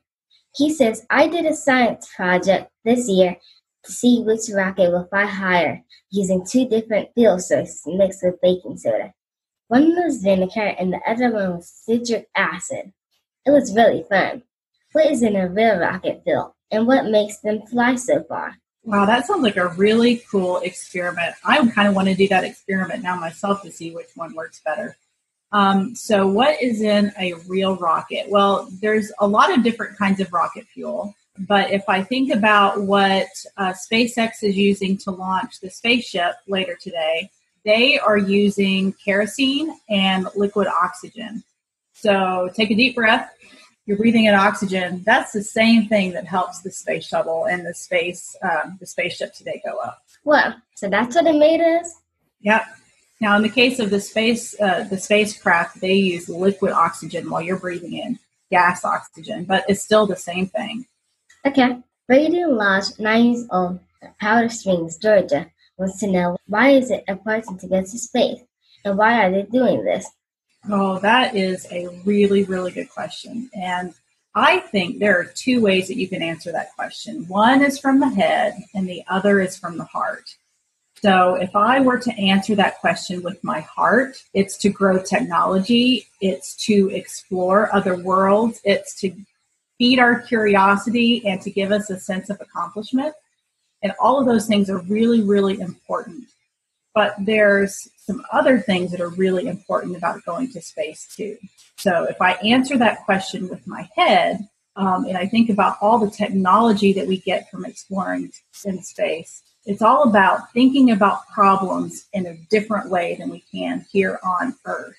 He 0.54 0.72
says, 0.72 1.04
I 1.10 1.28
did 1.28 1.46
a 1.46 1.54
science 1.54 2.08
project 2.14 2.70
this 2.84 3.08
year 3.08 3.36
to 3.84 3.92
see 3.92 4.22
which 4.22 4.50
rocket 4.52 4.90
will 4.90 5.06
fly 5.06 5.24
higher 5.24 5.82
using 6.10 6.44
two 6.46 6.68
different 6.68 7.10
fuel 7.14 7.38
sources 7.38 7.82
mixed 7.86 8.20
with 8.22 8.40
baking 8.40 8.78
soda. 8.78 9.12
One 9.68 9.94
was 9.94 10.22
vinegar 10.22 10.74
and 10.78 10.92
the 10.92 11.00
other 11.06 11.30
one 11.30 11.56
was 11.56 11.68
citric 11.68 12.28
acid. 12.34 12.92
It 13.46 13.50
was 13.50 13.74
really 13.74 14.04
fun. 14.08 14.42
What 14.92 15.06
is 15.06 15.22
in 15.22 15.36
a 15.36 15.48
real 15.48 15.78
rocket 15.78 16.22
fuel, 16.24 16.56
and 16.70 16.86
what 16.86 17.06
makes 17.06 17.38
them 17.38 17.62
fly 17.66 17.94
so 17.96 18.22
far? 18.24 18.56
Wow, 18.84 19.04
that 19.04 19.26
sounds 19.26 19.42
like 19.42 19.58
a 19.58 19.68
really 19.68 20.22
cool 20.30 20.58
experiment. 20.58 21.34
I 21.44 21.66
kind 21.68 21.86
of 21.86 21.94
want 21.94 22.08
to 22.08 22.14
do 22.14 22.26
that 22.28 22.44
experiment 22.44 23.02
now 23.02 23.16
myself 23.16 23.62
to 23.62 23.70
see 23.70 23.94
which 23.94 24.08
one 24.14 24.34
works 24.34 24.62
better. 24.64 24.96
Um, 25.52 25.94
so, 25.94 26.26
what 26.26 26.62
is 26.62 26.80
in 26.80 27.12
a 27.18 27.34
real 27.46 27.76
rocket? 27.76 28.26
Well, 28.28 28.68
there's 28.80 29.12
a 29.20 29.26
lot 29.26 29.56
of 29.56 29.62
different 29.62 29.98
kinds 29.98 30.20
of 30.20 30.32
rocket 30.32 30.66
fuel. 30.66 31.14
But 31.46 31.70
if 31.70 31.88
I 31.88 32.02
think 32.02 32.32
about 32.32 32.82
what 32.82 33.28
uh, 33.56 33.72
SpaceX 33.72 34.42
is 34.42 34.56
using 34.56 34.96
to 34.98 35.10
launch 35.10 35.60
the 35.60 35.70
spaceship 35.70 36.34
later 36.48 36.76
today, 36.80 37.30
they 37.68 37.98
are 37.98 38.16
using 38.16 38.94
kerosene 38.94 39.76
and 39.90 40.26
liquid 40.34 40.66
oxygen. 40.66 41.44
So, 41.92 42.48
take 42.54 42.70
a 42.70 42.74
deep 42.74 42.94
breath. 42.94 43.30
You're 43.84 43.98
breathing 43.98 44.24
in 44.24 44.34
oxygen. 44.34 45.02
That's 45.04 45.32
the 45.32 45.42
same 45.42 45.86
thing 45.86 46.12
that 46.12 46.26
helps 46.26 46.60
the 46.60 46.70
space 46.70 47.06
shuttle 47.06 47.44
and 47.44 47.66
the 47.66 47.74
space 47.74 48.34
um, 48.42 48.78
the 48.80 48.86
spaceship 48.86 49.34
today 49.34 49.60
go 49.64 49.78
up. 49.78 49.98
Well, 50.24 50.54
so 50.74 50.88
that's 50.88 51.14
what 51.14 51.26
it 51.26 51.36
made 51.36 51.60
us. 51.60 51.94
Yep. 52.40 52.66
Now, 53.20 53.36
in 53.36 53.42
the 53.42 53.48
case 53.48 53.80
of 53.80 53.90
the 53.90 54.00
space, 54.00 54.58
uh, 54.60 54.84
the 54.84 54.98
spacecraft, 54.98 55.80
they 55.80 55.94
use 55.94 56.28
liquid 56.28 56.72
oxygen 56.72 57.28
while 57.28 57.42
you're 57.42 57.58
breathing 57.58 57.94
in 57.94 58.18
gas 58.50 58.84
oxygen, 58.84 59.44
but 59.44 59.64
it's 59.68 59.82
still 59.82 60.06
the 60.06 60.16
same 60.16 60.46
thing. 60.46 60.86
Okay. 61.46 61.78
Radio 62.08 62.48
Lodge, 62.48 62.98
nine 62.98 63.34
years 63.34 63.46
old, 63.50 63.80
Powder 64.20 64.48
Springs, 64.48 64.96
Georgia, 64.96 65.50
wants 65.78 66.00
to 66.00 66.06
know 66.08 66.36
why 66.46 66.70
is 66.70 66.90
it 66.90 67.04
important 67.08 67.60
to 67.60 67.68
get 67.68 67.86
to 67.86 67.98
space, 67.98 68.40
and 68.84 68.98
why 68.98 69.24
are 69.24 69.30
they 69.30 69.42
doing 69.42 69.84
this? 69.84 70.06
Oh, 70.68 70.98
that 70.98 71.36
is 71.36 71.66
a 71.70 71.88
really, 72.04 72.44
really 72.44 72.72
good 72.72 72.90
question, 72.90 73.48
and 73.54 73.94
I 74.34 74.60
think 74.60 74.98
there 74.98 75.18
are 75.18 75.24
two 75.24 75.60
ways 75.60 75.88
that 75.88 75.96
you 75.96 76.08
can 76.08 76.22
answer 76.22 76.52
that 76.52 76.74
question. 76.76 77.26
One 77.28 77.62
is 77.62 77.78
from 77.78 77.98
the 77.98 78.08
head, 78.08 78.54
and 78.74 78.88
the 78.88 79.02
other 79.08 79.40
is 79.40 79.56
from 79.56 79.78
the 79.78 79.84
heart. 79.84 80.36
So, 81.00 81.34
if 81.36 81.54
I 81.54 81.80
were 81.80 81.98
to 81.98 82.12
answer 82.12 82.56
that 82.56 82.78
question 82.80 83.22
with 83.22 83.42
my 83.44 83.60
heart, 83.60 84.22
it's 84.34 84.56
to 84.58 84.68
grow 84.68 85.00
technology, 85.00 86.08
it's 86.20 86.56
to 86.66 86.90
explore 86.90 87.74
other 87.74 87.96
worlds, 87.96 88.60
it's 88.64 88.94
to 89.00 89.12
feed 89.78 90.00
our 90.00 90.20
curiosity 90.22 91.24
and 91.24 91.40
to 91.42 91.50
give 91.50 91.70
us 91.70 91.88
a 91.88 92.00
sense 92.00 92.30
of 92.30 92.40
accomplishment. 92.40 93.14
And 93.82 93.92
all 94.00 94.18
of 94.18 94.26
those 94.26 94.46
things 94.46 94.68
are 94.70 94.78
really, 94.78 95.22
really 95.22 95.60
important. 95.60 96.24
But 96.94 97.14
there's 97.18 97.88
some 97.96 98.22
other 98.32 98.58
things 98.58 98.90
that 98.90 99.00
are 99.00 99.10
really 99.10 99.46
important 99.46 99.96
about 99.96 100.24
going 100.24 100.52
to 100.52 100.60
space 100.60 101.08
too. 101.14 101.36
So, 101.76 102.04
if 102.04 102.20
I 102.20 102.32
answer 102.32 102.76
that 102.78 103.04
question 103.04 103.48
with 103.48 103.66
my 103.66 103.88
head, 103.94 104.48
um, 104.74 105.04
and 105.04 105.16
I 105.16 105.26
think 105.26 105.50
about 105.50 105.76
all 105.80 105.98
the 105.98 106.10
technology 106.10 106.92
that 106.94 107.06
we 107.06 107.18
get 107.18 107.50
from 107.50 107.64
exploring 107.64 108.32
in 108.64 108.82
space, 108.82 109.42
it's 109.66 109.82
all 109.82 110.08
about 110.08 110.52
thinking 110.52 110.90
about 110.90 111.28
problems 111.28 112.06
in 112.12 112.26
a 112.26 112.36
different 112.48 112.88
way 112.88 113.16
than 113.16 113.28
we 113.28 113.44
can 113.52 113.84
here 113.92 114.18
on 114.24 114.56
Earth. 114.64 114.96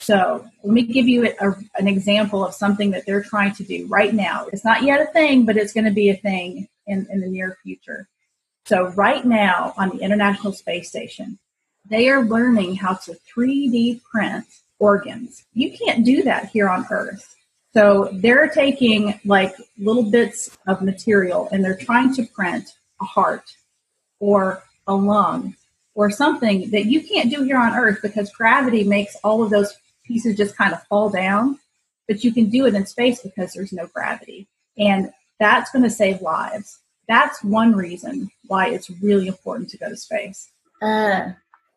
So 0.00 0.46
let 0.62 0.72
me 0.72 0.82
give 0.82 1.08
you 1.08 1.26
a, 1.40 1.50
an 1.78 1.88
example 1.88 2.44
of 2.44 2.54
something 2.54 2.90
that 2.92 3.04
they're 3.04 3.22
trying 3.22 3.52
to 3.56 3.64
do 3.64 3.86
right 3.88 4.14
now. 4.14 4.46
It's 4.52 4.64
not 4.64 4.82
yet 4.82 5.00
a 5.00 5.12
thing, 5.12 5.44
but 5.44 5.56
it's 5.56 5.72
going 5.72 5.84
to 5.84 5.90
be 5.90 6.08
a 6.08 6.16
thing 6.16 6.68
in, 6.88 7.06
in 7.10 7.20
the 7.20 7.28
near 7.28 7.58
future. 7.62 8.08
So 8.66 8.88
right 8.88 9.24
now 9.24 9.72
on 9.78 9.90
the 9.90 10.02
International 10.02 10.52
Space 10.52 10.88
Station, 10.88 11.38
they 11.88 12.08
are 12.08 12.24
learning 12.24 12.76
how 12.76 12.94
to 12.94 13.16
3D 13.34 14.02
print 14.02 14.44
organs. 14.78 15.44
You 15.54 15.76
can't 15.76 16.04
do 16.04 16.22
that 16.24 16.50
here 16.50 16.68
on 16.68 16.86
Earth. 16.90 17.34
So 17.74 18.10
they're 18.12 18.48
taking 18.48 19.20
like 19.24 19.54
little 19.78 20.10
bits 20.10 20.56
of 20.66 20.82
material 20.82 21.48
and 21.52 21.64
they're 21.64 21.76
trying 21.76 22.14
to 22.14 22.26
print 22.26 22.68
a 23.00 23.04
heart 23.04 23.44
or 24.20 24.62
a 24.86 24.94
lung 24.94 25.54
or 25.94 26.10
something 26.10 26.70
that 26.70 26.86
you 26.86 27.02
can't 27.02 27.30
do 27.30 27.42
here 27.42 27.58
on 27.58 27.74
Earth 27.74 28.00
because 28.02 28.30
gravity 28.30 28.84
makes 28.84 29.16
all 29.24 29.42
of 29.42 29.50
those 29.50 29.74
pieces 30.04 30.36
just 30.36 30.56
kind 30.56 30.72
of 30.72 30.82
fall 30.84 31.10
down. 31.10 31.58
But 32.06 32.24
you 32.24 32.32
can 32.32 32.48
do 32.48 32.66
it 32.66 32.74
in 32.74 32.86
space 32.86 33.20
because 33.20 33.52
there's 33.52 33.72
no 33.72 33.86
gravity. 33.86 34.48
And 34.78 35.10
that's 35.38 35.70
going 35.70 35.84
to 35.84 35.90
save 35.90 36.20
lives. 36.20 36.78
That's 37.08 37.42
one 37.42 37.74
reason 37.74 38.30
why 38.46 38.68
it's 38.68 38.90
really 38.90 39.28
important 39.28 39.70
to 39.70 39.78
go 39.78 39.88
to 39.88 39.96
space. 39.96 40.50
Uh, 40.82 41.30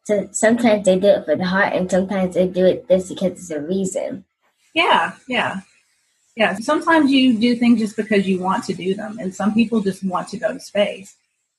so 0.03 0.27
sometimes 0.31 0.85
they 0.85 0.99
do 0.99 1.07
it 1.07 1.25
for 1.25 1.35
the 1.35 1.45
heart, 1.45 1.73
and 1.73 1.89
sometimes 1.89 2.35
they 2.35 2.47
do 2.47 2.65
it 2.65 2.87
just 2.89 3.09
because 3.09 3.31
it's 3.33 3.51
a 3.51 3.61
reason. 3.61 4.25
Yeah, 4.73 5.13
yeah, 5.27 5.61
yeah. 6.35 6.55
Sometimes 6.55 7.11
you 7.11 7.37
do 7.37 7.55
things 7.55 7.79
just 7.79 7.95
because 7.95 8.27
you 8.27 8.39
want 8.39 8.63
to 8.65 8.73
do 8.73 8.93
them, 8.93 9.19
and 9.19 9.33
some 9.33 9.53
people 9.53 9.81
just 9.81 10.03
want 10.03 10.27
to 10.29 10.37
go 10.37 10.53
to 10.53 10.59
space. 10.59 11.15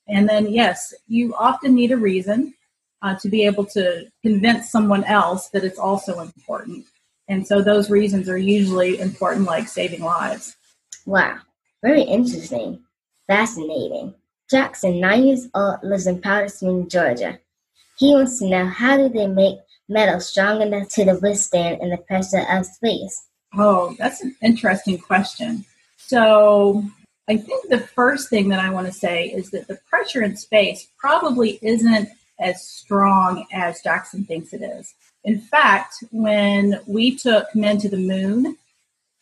And 0.09 0.29
then, 0.29 0.53
yes, 0.53 0.93
you 1.09 1.35
often 1.37 1.75
need 1.75 1.93
a 1.93 1.97
reason 1.97 2.55
uh, 3.03 3.15
to 3.17 3.29
be 3.29 3.45
able 3.47 3.65
to 3.67 4.07
convince 4.23 4.71
someone 4.71 5.05
else 5.05 5.49
that 5.51 5.65
it's 5.65 5.79
also 5.79 6.21
important. 6.21 6.85
And 7.29 7.47
so 7.47 7.63
those 7.63 7.91
reasons 7.91 8.29
are 8.29 8.39
usually 8.39 8.99
important, 9.01 9.47
like 9.47 9.69
saving 9.69 10.03
lives. 10.03 10.57
Wow, 11.07 11.39
very 11.83 12.03
interesting. 12.03 12.81
Fascinating. 13.27 14.15
Jackson, 14.51 15.01
nine 15.01 15.27
years 15.27 15.49
old, 15.55 15.79
lives 15.83 16.07
in 16.07 16.21
Powder 16.21 16.49
Georgia. 16.89 17.39
He 17.99 18.13
wants 18.15 18.39
to 18.39 18.49
know 18.49 18.67
how 18.67 18.97
do 18.97 19.09
they 19.09 19.27
make 19.27 19.59
metal 19.89 20.21
strong 20.21 20.63
enough 20.63 20.89
to 20.91 21.19
withstand 21.21 21.81
in 21.83 21.91
the 21.91 21.99
pressure 21.99 22.45
of 22.51 22.67
space? 22.67 23.29
Oh, 23.55 23.95
that's 23.99 24.23
an 24.23 24.35
interesting 24.43 24.99
question. 24.99 25.65
So 25.99 26.85
I 27.29 27.37
think 27.37 27.69
the 27.69 27.81
first 27.81 28.31
thing 28.31 28.49
that 28.49 28.61
I 28.61 28.71
want 28.71 28.87
to 28.87 28.93
say 28.93 29.27
is 29.27 29.51
that 29.51 29.69
the 29.69 29.79
pressure 29.89 30.23
in 30.23 30.37
space 30.37 30.89
probably 30.99 31.59
isn't 31.63 32.09
as 32.41 32.67
strong 32.67 33.47
as 33.53 33.83
Jackson 33.83 34.25
thinks 34.25 34.53
it 34.53 34.63
is. 34.63 34.95
In 35.25 35.41
fact, 35.41 36.03
when 36.11 36.81
we 36.87 37.17
took 37.17 37.55
men 37.55 37.79
to 37.79 37.89
the 37.89 37.97
moon, 37.97 38.57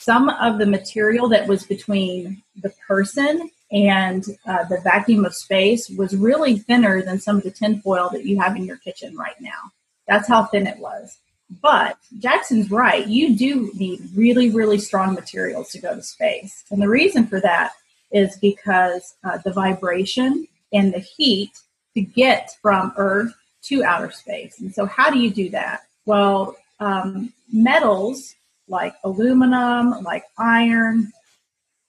some 0.01 0.31
of 0.31 0.59
the 0.59 0.67
material 0.67 1.29
that 1.29 1.47
was 1.47 1.65
between 1.65 2.43
the 2.63 2.73
person 2.89 3.51
and 3.71 4.25
uh, 4.47 4.65
the 4.65 4.81
vacuum 4.83 5.27
of 5.27 5.35
space 5.35 5.91
was 5.91 6.17
really 6.17 6.59
thinner 6.59 7.03
than 7.03 7.21
some 7.21 7.37
of 7.37 7.43
the 7.43 7.51
tinfoil 7.51 8.09
that 8.11 8.25
you 8.25 8.41
have 8.41 8.57
in 8.57 8.65
your 8.65 8.79
kitchen 8.79 9.15
right 9.15 9.39
now. 9.41 9.71
That's 10.09 10.27
how 10.27 10.45
thin 10.45 10.67
it 10.67 10.79
was. 10.79 11.19
But 11.63 11.99
Jackson's 12.19 12.71
right. 12.71 13.07
You 13.07 13.37
do 13.37 13.71
need 13.75 14.01
really, 14.15 14.49
really 14.51 14.79
strong 14.79 15.13
materials 15.13 15.71
to 15.73 15.81
go 15.81 15.95
to 15.95 16.03
space. 16.03 16.65
And 16.71 16.81
the 16.81 16.89
reason 16.89 17.27
for 17.27 17.41
that 17.43 17.73
is 18.11 18.39
because 18.39 19.15
uh, 19.23 19.39
the 19.45 19.53
vibration 19.53 20.49
and 20.73 20.95
the 20.95 21.01
heat 21.01 21.51
to 21.95 22.01
get 22.01 22.57
from 22.63 22.93
Earth 22.97 23.35
to 23.65 23.85
outer 23.85 24.11
space. 24.11 24.61
And 24.61 24.75
so, 24.75 24.87
how 24.87 25.11
do 25.11 25.19
you 25.19 25.31
do 25.31 25.51
that? 25.51 25.83
Well, 26.07 26.57
um, 26.79 27.35
metals 27.53 28.35
like 28.71 28.95
aluminum, 29.05 30.03
like 30.03 30.25
iron, 30.39 31.13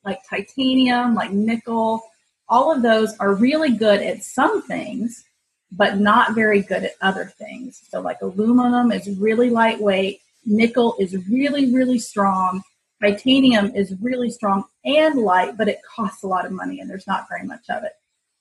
like 0.04 0.20
titanium, 0.30 1.16
like 1.16 1.32
nickel, 1.32 2.02
all 2.50 2.74
of 2.76 2.82
those 2.82 3.18
are 3.20 3.34
really 3.36 3.72
good 3.72 4.02
at 4.02 4.24
some 4.24 4.62
things, 4.64 5.24
but 5.72 6.00
not 6.00 6.36
very 6.36 6.62
good 6.62 6.84
at 6.84 6.96
other 7.02 7.26
things. 7.38 7.82
So, 7.90 8.02
like 8.02 8.22
aluminum 8.22 8.92
is 8.92 9.18
really 9.18 9.50
lightweight, 9.50 10.20
nickel 10.46 10.96
is 11.00 11.16
really, 11.30 11.74
really 11.74 12.00
strong, 12.00 12.62
Titanium 13.02 13.76
is 13.76 13.96
really 14.00 14.30
strong 14.30 14.64
and 14.86 15.20
light, 15.20 15.58
but 15.58 15.68
it 15.68 15.82
costs 15.84 16.24
a 16.24 16.28
lot 16.28 16.46
of 16.46 16.52
money 16.52 16.80
and 16.80 16.90
there's 16.90 17.08
not 17.08 17.28
very 17.28 17.46
much 17.46 17.68
of 17.70 17.84
it. 17.84 17.94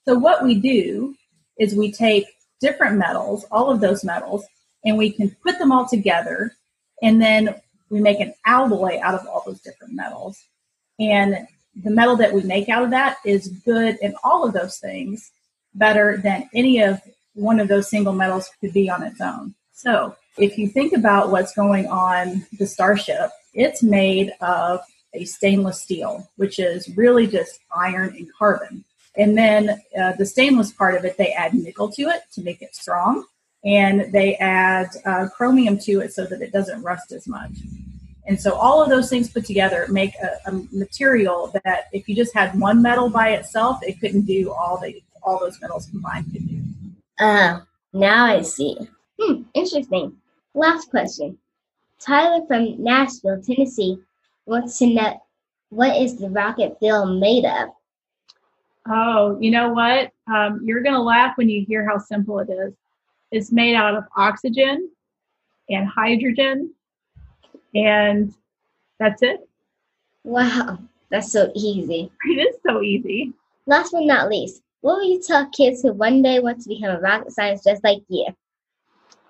So 0.07 0.19
what 0.19 0.45
we 0.45 0.55
do 0.55 1.15
is 1.59 1.75
we 1.75 1.91
take 1.91 2.27
different 2.61 2.99
metals, 2.99 3.47
all 3.51 3.71
of 3.71 3.81
those 3.81 4.05
metals, 4.05 4.45
and 4.85 4.99
we 4.99 5.11
can 5.11 5.35
put 5.43 5.59
them 5.59 5.73
all 5.73 5.89
together 5.89 6.53
and 7.03 7.21
then 7.21 7.55
we 7.91 8.01
make 8.01 8.21
an 8.21 8.35
alloy 8.47 8.99
out 9.03 9.15
of 9.15 9.27
all 9.27 9.43
those 9.45 9.61
different 9.61 9.93
metals. 9.93 10.43
And 10.99 11.47
the 11.75 11.91
metal 11.91 12.17
that 12.17 12.33
we 12.33 12.43
make 12.43 12.69
out 12.69 12.85
of 12.85 12.91
that 12.91 13.19
is 13.25 13.49
good 13.49 13.99
in 14.01 14.15
all 14.25 14.45
of 14.45 14.53
those 14.53 14.79
things, 14.79 15.31
better 15.75 16.17
than 16.17 16.49
any 16.55 16.81
of 16.81 17.01
one 17.35 17.61
of 17.61 17.69
those 17.69 17.89
single 17.89 18.13
metals 18.13 18.51
could 18.61 18.73
be 18.73 18.91
on 18.91 19.03
its 19.03 19.21
own. 19.21 19.55
So 19.73 20.17
if 20.37 20.59
you 20.59 20.69
think 20.69 20.93
about 20.93 21.31
what's 21.31 21.55
going 21.55 21.87
on 21.87 22.47
the 22.59 22.67
Starship, 22.67 23.31
it's 23.55 23.83
made 23.83 24.33
of 24.41 24.81
a 25.15 25.25
stainless 25.25 25.81
steel, 25.81 26.29
which 26.37 26.59
is 26.59 26.89
really 26.97 27.27
just 27.27 27.61
iron 27.75 28.15
and 28.17 28.29
carbon. 28.33 28.85
And 29.17 29.37
then 29.37 29.81
uh, 30.01 30.13
the 30.13 30.27
stainless 30.27 30.73
part 30.73 30.95
of 30.95 31.05
it, 31.05 31.17
they 31.17 31.33
add 31.33 31.55
nickel 31.55 31.91
to 31.93 32.03
it 32.03 32.23
to 32.35 32.43
make 32.43 32.63
it 32.63 32.75
strong. 32.75 33.25
And 33.65 34.13
they 34.13 34.37
add 34.37 34.89
uh, 35.05 35.29
chromium 35.37 35.79
to 35.81 36.01
it 36.01 36.13
so 36.13 36.25
that 36.25 36.41
it 36.41 36.53
doesn't 36.53 36.83
rust 36.83 37.13
as 37.13 37.29
much. 37.29 37.53
And 38.27 38.41
so 38.41 38.55
all 38.55 38.83
of 38.83 38.89
those 38.89 39.11
things 39.11 39.29
put 39.31 39.45
together 39.45 39.87
make 39.91 40.15
a, 40.23 40.51
a 40.51 40.53
material 40.73 41.53
that 41.65 41.85
if 41.93 42.09
you 42.09 42.15
just 42.15 42.35
had 42.35 42.59
one 42.59 42.81
metal 42.81 43.11
by 43.11 43.31
itself, 43.31 43.81
it 43.83 44.01
couldn't 44.01 44.23
do 44.23 44.53
all 44.53 44.79
the 44.79 45.03
all 45.23 45.39
those 45.39 45.61
metals 45.61 45.87
combined 45.87 46.27
could 46.33 46.49
do. 46.49 46.63
Uh, 47.19 47.61
now 47.93 48.25
I 48.27 48.43
see. 48.43 48.77
Hmm, 49.21 49.43
interesting. 49.53 50.17
Last 50.55 50.91
question. 50.91 51.39
Tyler 51.99 52.47
from 52.47 52.83
Nashville, 52.83 53.43
Tennessee 53.43 53.99
wants 54.47 54.79
to 54.79 54.87
know 54.87 55.21
what 55.69 55.97
is 56.01 56.17
the 56.17 56.31
rocket 56.31 56.77
fuel 56.79 57.19
made 57.19 57.45
of? 57.45 57.69
Oh, 58.89 59.39
you 59.41 59.51
know 59.51 59.73
what? 59.73 60.11
Um, 60.27 60.61
you're 60.65 60.83
going 60.83 60.95
to 60.95 61.03
laugh 61.03 61.37
when 61.37 61.49
you 61.49 61.65
hear 61.67 61.87
how 61.87 61.99
simple 61.99 62.39
it 62.39 62.49
is. 62.49 62.73
It's 63.31 63.53
made 63.53 63.75
out 63.75 63.95
of 63.95 64.05
oxygen 64.17 64.91
and 65.69 65.87
hydrogen, 65.87 66.75
and 67.75 68.35
that's 68.99 69.23
it. 69.23 69.49
Wow, 70.25 70.79
that's 71.11 71.31
so 71.31 71.51
easy. 71.55 72.11
It 72.27 72.49
is 72.49 72.57
so 72.67 72.83
easy. 72.83 73.33
Last 73.67 73.93
but 73.93 74.03
not 74.03 74.29
least, 74.29 74.63
what 74.81 74.97
will 74.97 75.05
you 75.05 75.23
tell 75.23 75.49
kids 75.51 75.83
who 75.83 75.93
one 75.93 76.23
day 76.23 76.41
want 76.41 76.61
to 76.63 76.69
become 76.69 76.97
a 76.97 77.01
rocket 77.01 77.33
scientist 77.33 77.65
just 77.65 77.85
like 77.85 78.03
you? 78.09 78.27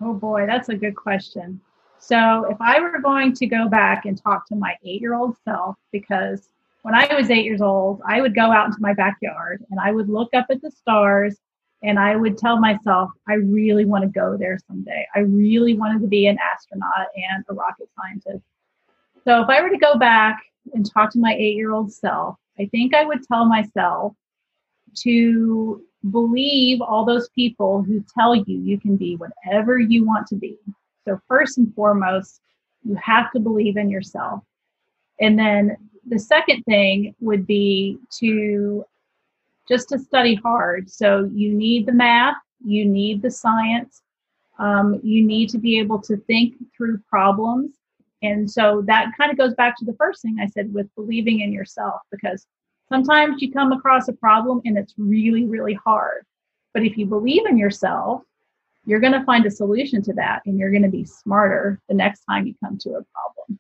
Oh 0.01 0.15
boy, 0.15 0.47
that's 0.47 0.71
a 0.71 0.75
good 0.75 0.97
question. 0.97 1.61
So, 1.99 2.47
if 2.51 2.57
I 2.61 2.81
were 2.81 2.99
going 3.01 3.35
to 3.35 3.47
go 3.47 3.69
back 3.69 4.07
and 4.07 4.17
talk 4.17 4.47
to 4.49 4.57
my 4.57 4.75
eight 4.85 5.03
year 5.03 5.15
old 5.15 5.37
self, 5.45 5.77
because 5.93 6.49
when 6.83 6.95
I 6.95 7.15
was 7.15 7.31
eight 7.31 7.45
years 7.45 7.61
old, 7.61 8.01
I 8.07 8.23
would 8.23 8.35
go 8.35 8.51
out 8.51 8.67
into 8.67 8.81
my 8.81 8.95
backyard 8.95 9.63
and 9.71 9.79
I 9.79 9.93
would 9.93 10.09
look 10.09 10.31
up 10.33 10.47
at 10.51 10.63
the 10.63 10.71
stars 10.71 11.37
and 11.83 11.99
I 11.99 12.17
would 12.17 12.37
tell 12.37 12.59
myself, 12.59 13.11
I 13.29 13.35
really 13.35 13.85
want 13.85 14.05
to 14.05 14.09
go 14.09 14.37
there 14.37 14.59
someday. 14.67 15.07
I 15.15 15.21
really 15.21 15.75
wanted 15.75 16.03
to 16.03 16.09
be 16.09 16.27
an 16.27 16.39
astronaut 16.39 17.09
and 17.17 17.45
a 17.49 17.55
rocket 17.55 17.89
scientist. 17.97 18.45
So, 19.25 19.43
if 19.43 19.49
I 19.49 19.63
were 19.63 19.71
to 19.71 19.79
go 19.79 19.97
back 19.97 20.43
and 20.75 20.89
talk 20.91 21.11
to 21.13 21.19
my 21.19 21.35
eight 21.35 21.57
year 21.57 21.73
old 21.73 21.93
self, 21.93 22.37
I 22.59 22.67
think 22.67 22.95
I 22.95 23.05
would 23.05 23.23
tell 23.23 23.47
myself 23.47 24.15
to 25.03 25.83
believe 26.11 26.81
all 26.81 27.05
those 27.05 27.29
people 27.31 27.83
who 27.83 28.05
tell 28.17 28.35
you 28.35 28.59
you 28.59 28.79
can 28.79 28.97
be 28.97 29.17
whatever 29.17 29.79
you 29.79 30.05
want 30.05 30.27
to 30.29 30.37
be. 30.37 30.59
So, 31.07 31.19
first 31.29 31.59
and 31.59 31.75
foremost, 31.75 32.41
you 32.85 32.95
have 32.97 33.31
to 33.33 33.41
believe 33.41 33.77
in 33.77 33.91
yourself. 33.91 34.43
And 35.21 35.39
then 35.39 35.77
the 36.07 36.19
second 36.19 36.63
thing 36.65 37.15
would 37.21 37.47
be 37.47 37.99
to 38.19 38.85
just 39.71 39.89
to 39.91 39.99
study 39.99 40.35
hard. 40.35 40.91
So, 40.91 41.31
you 41.33 41.53
need 41.55 41.87
the 41.87 41.93
math, 41.93 42.37
you 42.65 42.85
need 42.85 43.23
the 43.23 43.31
science, 43.31 44.03
um, 44.61 45.01
you 45.03 45.25
need 45.25 45.49
to 45.51 45.59
be 45.59 45.79
able 45.79 46.01
to 46.03 46.17
think 46.19 46.55
through 46.77 46.99
problems. 47.09 47.77
And 48.23 48.51
so 48.51 48.83
that 48.87 49.13
kind 49.17 49.31
of 49.33 49.39
goes 49.39 49.55
back 49.55 49.77
to 49.79 49.87
the 49.87 49.95
first 49.95 50.21
thing 50.21 50.37
I 50.41 50.47
said 50.47 50.73
with 50.73 50.95
believing 50.95 51.41
in 51.41 51.53
yourself, 51.53 52.03
because 52.13 52.47
sometimes 52.91 53.41
you 53.41 53.51
come 53.51 53.73
across 53.73 54.09
a 54.09 54.13
problem 54.13 54.61
and 54.67 54.77
it's 54.77 54.95
really, 54.99 55.47
really 55.47 55.79
hard. 55.83 56.27
But 56.75 56.85
if 56.85 56.99
you 56.99 57.07
believe 57.07 57.47
in 57.47 57.57
yourself, 57.57 58.23
you're 58.85 59.01
going 59.01 59.15
to 59.15 59.25
find 59.25 59.47
a 59.47 59.51
solution 59.51 60.03
to 60.03 60.13
that 60.15 60.43
and 60.45 60.59
you're 60.59 60.71
going 60.71 60.83
to 60.83 60.89
be 60.89 61.05
smarter 61.05 61.81
the 61.89 61.95
next 61.95 62.25
time 62.25 62.47
you 62.47 62.55
come 62.63 62.77
to 62.79 62.91
a 62.91 63.05
problem. 63.15 63.59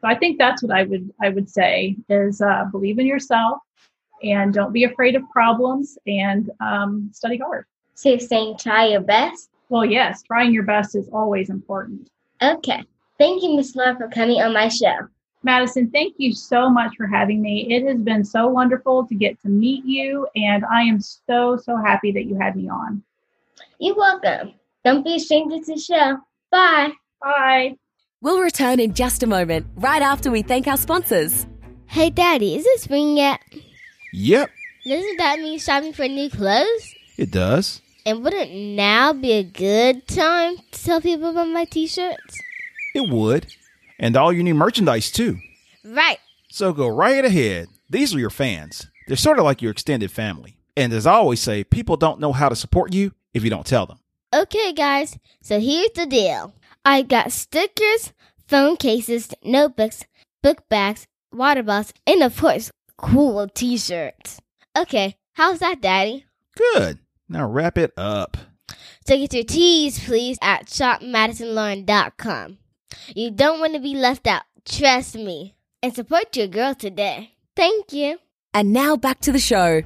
So 0.00 0.08
I 0.08 0.16
think 0.16 0.38
that's 0.38 0.62
what 0.62 0.76
I 0.76 0.82
would 0.84 1.12
I 1.22 1.28
would 1.28 1.48
say 1.48 1.96
is 2.08 2.40
uh, 2.40 2.64
believe 2.72 2.98
in 2.98 3.06
yourself 3.06 3.58
and 4.22 4.52
don't 4.52 4.72
be 4.72 4.84
afraid 4.84 5.16
of 5.16 5.28
problems 5.30 5.98
and 6.06 6.50
um, 6.60 7.10
study 7.12 7.38
hard. 7.38 7.66
So 7.94 8.10
you're 8.10 8.18
saying 8.18 8.56
try 8.58 8.88
your 8.88 9.00
best? 9.00 9.50
Well, 9.68 9.84
yes, 9.84 10.22
trying 10.22 10.52
your 10.52 10.64
best 10.64 10.94
is 10.94 11.08
always 11.12 11.50
important. 11.50 12.08
Okay. 12.42 12.82
Thank 13.18 13.42
you, 13.42 13.56
Miss 13.56 13.76
Laura, 13.76 13.96
for 13.96 14.08
coming 14.08 14.40
on 14.40 14.54
my 14.54 14.68
show. 14.68 15.08
Madison, 15.42 15.90
thank 15.90 16.14
you 16.18 16.34
so 16.34 16.68
much 16.68 16.96
for 16.96 17.06
having 17.06 17.40
me. 17.40 17.66
It 17.70 17.86
has 17.86 18.00
been 18.00 18.24
so 18.24 18.48
wonderful 18.48 19.06
to 19.06 19.14
get 19.14 19.40
to 19.42 19.48
meet 19.48 19.84
you, 19.84 20.26
and 20.36 20.64
I 20.64 20.82
am 20.82 21.00
so, 21.00 21.56
so 21.56 21.76
happy 21.76 22.12
that 22.12 22.24
you 22.24 22.38
had 22.38 22.56
me 22.56 22.68
on. 22.68 23.02
You're 23.78 23.96
welcome. 23.96 24.54
Don't 24.84 25.04
be 25.04 25.16
a 25.16 25.18
stranger 25.18 25.58
to 25.58 25.74
the 25.74 25.78
show. 25.78 26.18
Bye. 26.50 26.92
Bye. 27.22 27.76
We'll 28.22 28.40
return 28.40 28.80
in 28.80 28.92
just 28.92 29.22
a 29.22 29.26
moment, 29.26 29.66
right 29.76 30.02
after 30.02 30.30
we 30.30 30.42
thank 30.42 30.66
our 30.66 30.76
sponsors. 30.76 31.46
Hey, 31.86 32.10
Daddy, 32.10 32.54
is 32.54 32.66
it 32.66 32.80
spring 32.80 33.16
yet? 33.16 33.40
Yep, 34.12 34.50
Doesn't 34.84 35.16
that 35.18 35.38
mean 35.38 35.58
shopping 35.58 35.92
for 35.92 36.06
new 36.08 36.30
clothes? 36.30 36.94
it 37.16 37.30
does. 37.30 37.80
And 38.06 38.24
wouldn't 38.24 38.50
now 38.52 39.12
be 39.12 39.32
a 39.32 39.42
good 39.42 40.08
time 40.08 40.56
to 40.72 40.84
tell 40.84 41.00
people 41.00 41.30
about 41.30 41.48
my 41.48 41.64
t 41.66 41.86
shirts? 41.86 42.38
It 42.94 43.08
would. 43.10 43.46
And 43.98 44.16
all 44.16 44.32
your 44.32 44.42
new 44.42 44.54
merchandise, 44.54 45.10
too. 45.10 45.38
Right. 45.84 46.18
So 46.48 46.72
go 46.72 46.88
right 46.88 47.24
ahead. 47.24 47.68
These 47.90 48.14
are 48.14 48.18
your 48.18 48.30
fans. 48.30 48.86
They're 49.06 49.16
sort 49.16 49.38
of 49.38 49.44
like 49.44 49.60
your 49.60 49.70
extended 49.72 50.10
family. 50.10 50.56
And 50.76 50.92
as 50.92 51.06
I 51.06 51.12
always 51.12 51.40
say, 51.40 51.62
people 51.62 51.96
don't 51.98 52.20
know 52.20 52.32
how 52.32 52.48
to 52.48 52.56
support 52.56 52.94
you 52.94 53.12
if 53.34 53.44
you 53.44 53.50
don't 53.50 53.66
tell 53.66 53.84
them. 53.86 53.98
Okay, 54.34 54.72
guys, 54.72 55.18
so 55.42 55.60
here's 55.60 55.90
the 55.94 56.06
deal 56.06 56.54
I 56.84 57.02
got 57.02 57.32
stickers, 57.32 58.12
phone 58.48 58.76
cases, 58.76 59.34
notebooks, 59.44 60.04
book 60.42 60.66
bags, 60.68 61.06
water 61.32 61.62
bottles, 61.62 61.92
and 62.06 62.22
of 62.22 62.36
course, 62.38 62.70
cool 63.00 63.48
t 63.48 63.76
shirts. 63.76 64.40
Okay, 64.76 65.16
how's 65.32 65.58
that, 65.60 65.80
Daddy? 65.80 66.26
Good. 66.56 66.98
Now 67.28 67.48
wrap 67.48 67.78
it 67.78 67.92
up. 67.96 68.36
So 69.06 69.16
get 69.16 69.32
your 69.32 69.44
teas, 69.44 69.98
please, 69.98 70.38
at 70.42 70.66
shopmadisonlauren.com. 70.66 72.58
You 73.14 73.30
don't 73.30 73.60
want 73.60 73.74
to 73.74 73.80
be 73.80 73.94
left 73.94 74.26
out, 74.26 74.42
trust 74.64 75.14
me. 75.16 75.54
And 75.82 75.94
support 75.94 76.36
your 76.36 76.46
girl 76.46 76.74
today. 76.74 77.32
Thank 77.56 77.92
you. 77.92 78.18
And 78.52 78.72
now 78.72 78.96
back 78.96 79.20
to 79.20 79.32
the 79.32 79.38
show. 79.38 79.82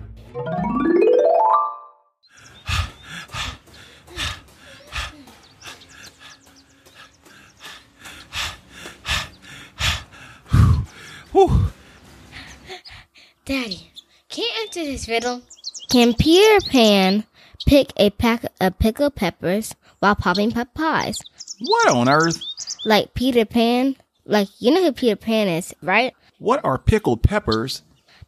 Whew. 11.32 11.72
Daddy, 13.44 13.90
can 14.30 14.44
you 14.44 14.50
answer 14.62 14.84
this 14.84 15.06
riddle? 15.06 15.42
Can 15.90 16.14
Peter 16.14 16.66
Pan 16.66 17.24
pick 17.66 17.92
a 17.98 18.08
pack 18.08 18.46
of 18.58 18.78
pickled 18.78 19.16
peppers 19.16 19.74
while 19.98 20.14
popping 20.14 20.50
pot 20.50 20.72
pies? 20.72 21.18
What 21.60 21.90
on 21.90 22.08
earth? 22.08 22.40
Like 22.86 23.12
Peter 23.12 23.44
Pan? 23.44 23.96
Like, 24.24 24.48
you 24.60 24.70
know 24.70 24.82
who 24.82 24.92
Peter 24.92 25.16
Pan 25.16 25.48
is, 25.48 25.74
right? 25.82 26.14
What 26.38 26.64
are 26.64 26.78
pickled 26.78 27.22
peppers? 27.22 27.82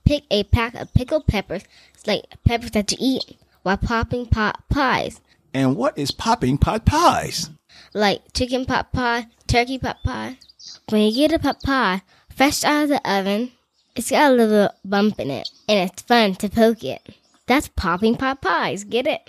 Pick 0.04 0.24
a 0.30 0.44
pack 0.44 0.74
of 0.74 0.92
pickled 0.92 1.26
peppers, 1.26 1.62
it's 1.94 2.06
like 2.06 2.24
peppers 2.44 2.72
that 2.72 2.92
you 2.92 2.98
eat, 3.00 3.38
while 3.62 3.78
popping 3.78 4.26
pot 4.26 4.64
pies. 4.68 5.22
And 5.54 5.76
what 5.76 5.96
is 5.96 6.10
popping 6.10 6.58
pot 6.58 6.84
pies? 6.84 7.48
Like 7.94 8.34
chicken 8.34 8.66
pot 8.66 8.92
pie, 8.92 9.28
turkey 9.46 9.78
pot 9.78 9.96
pie. 10.04 10.36
When 10.90 11.00
you 11.00 11.14
get 11.14 11.32
a 11.32 11.38
pot 11.38 11.62
pie, 11.62 12.02
fresh 12.28 12.64
out 12.64 12.84
of 12.84 12.88
the 12.90 13.10
oven, 13.10 13.52
it's 13.96 14.10
got 14.10 14.30
a 14.30 14.34
little 14.34 14.70
bump 14.84 15.18
in 15.20 15.30
it, 15.30 15.48
and 15.68 15.78
it's 15.90 16.02
fun 16.02 16.34
to 16.36 16.48
poke 16.48 16.84
it. 16.84 17.02
That's 17.46 17.68
popping 17.68 18.16
pot 18.16 18.40
pies, 18.42 18.84
get 18.84 19.06
it? 19.06 19.20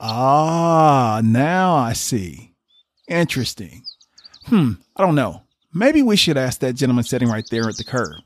Ah, 0.00 1.20
now 1.24 1.74
I 1.74 1.92
see. 1.92 2.54
Interesting. 3.08 3.82
Hmm, 4.46 4.72
I 4.96 5.02
don't 5.04 5.14
know. 5.14 5.42
Maybe 5.72 6.02
we 6.02 6.16
should 6.16 6.36
ask 6.36 6.60
that 6.60 6.74
gentleman 6.74 7.04
sitting 7.04 7.28
right 7.28 7.46
there 7.50 7.68
at 7.68 7.76
the 7.76 7.84
curb. 7.84 8.16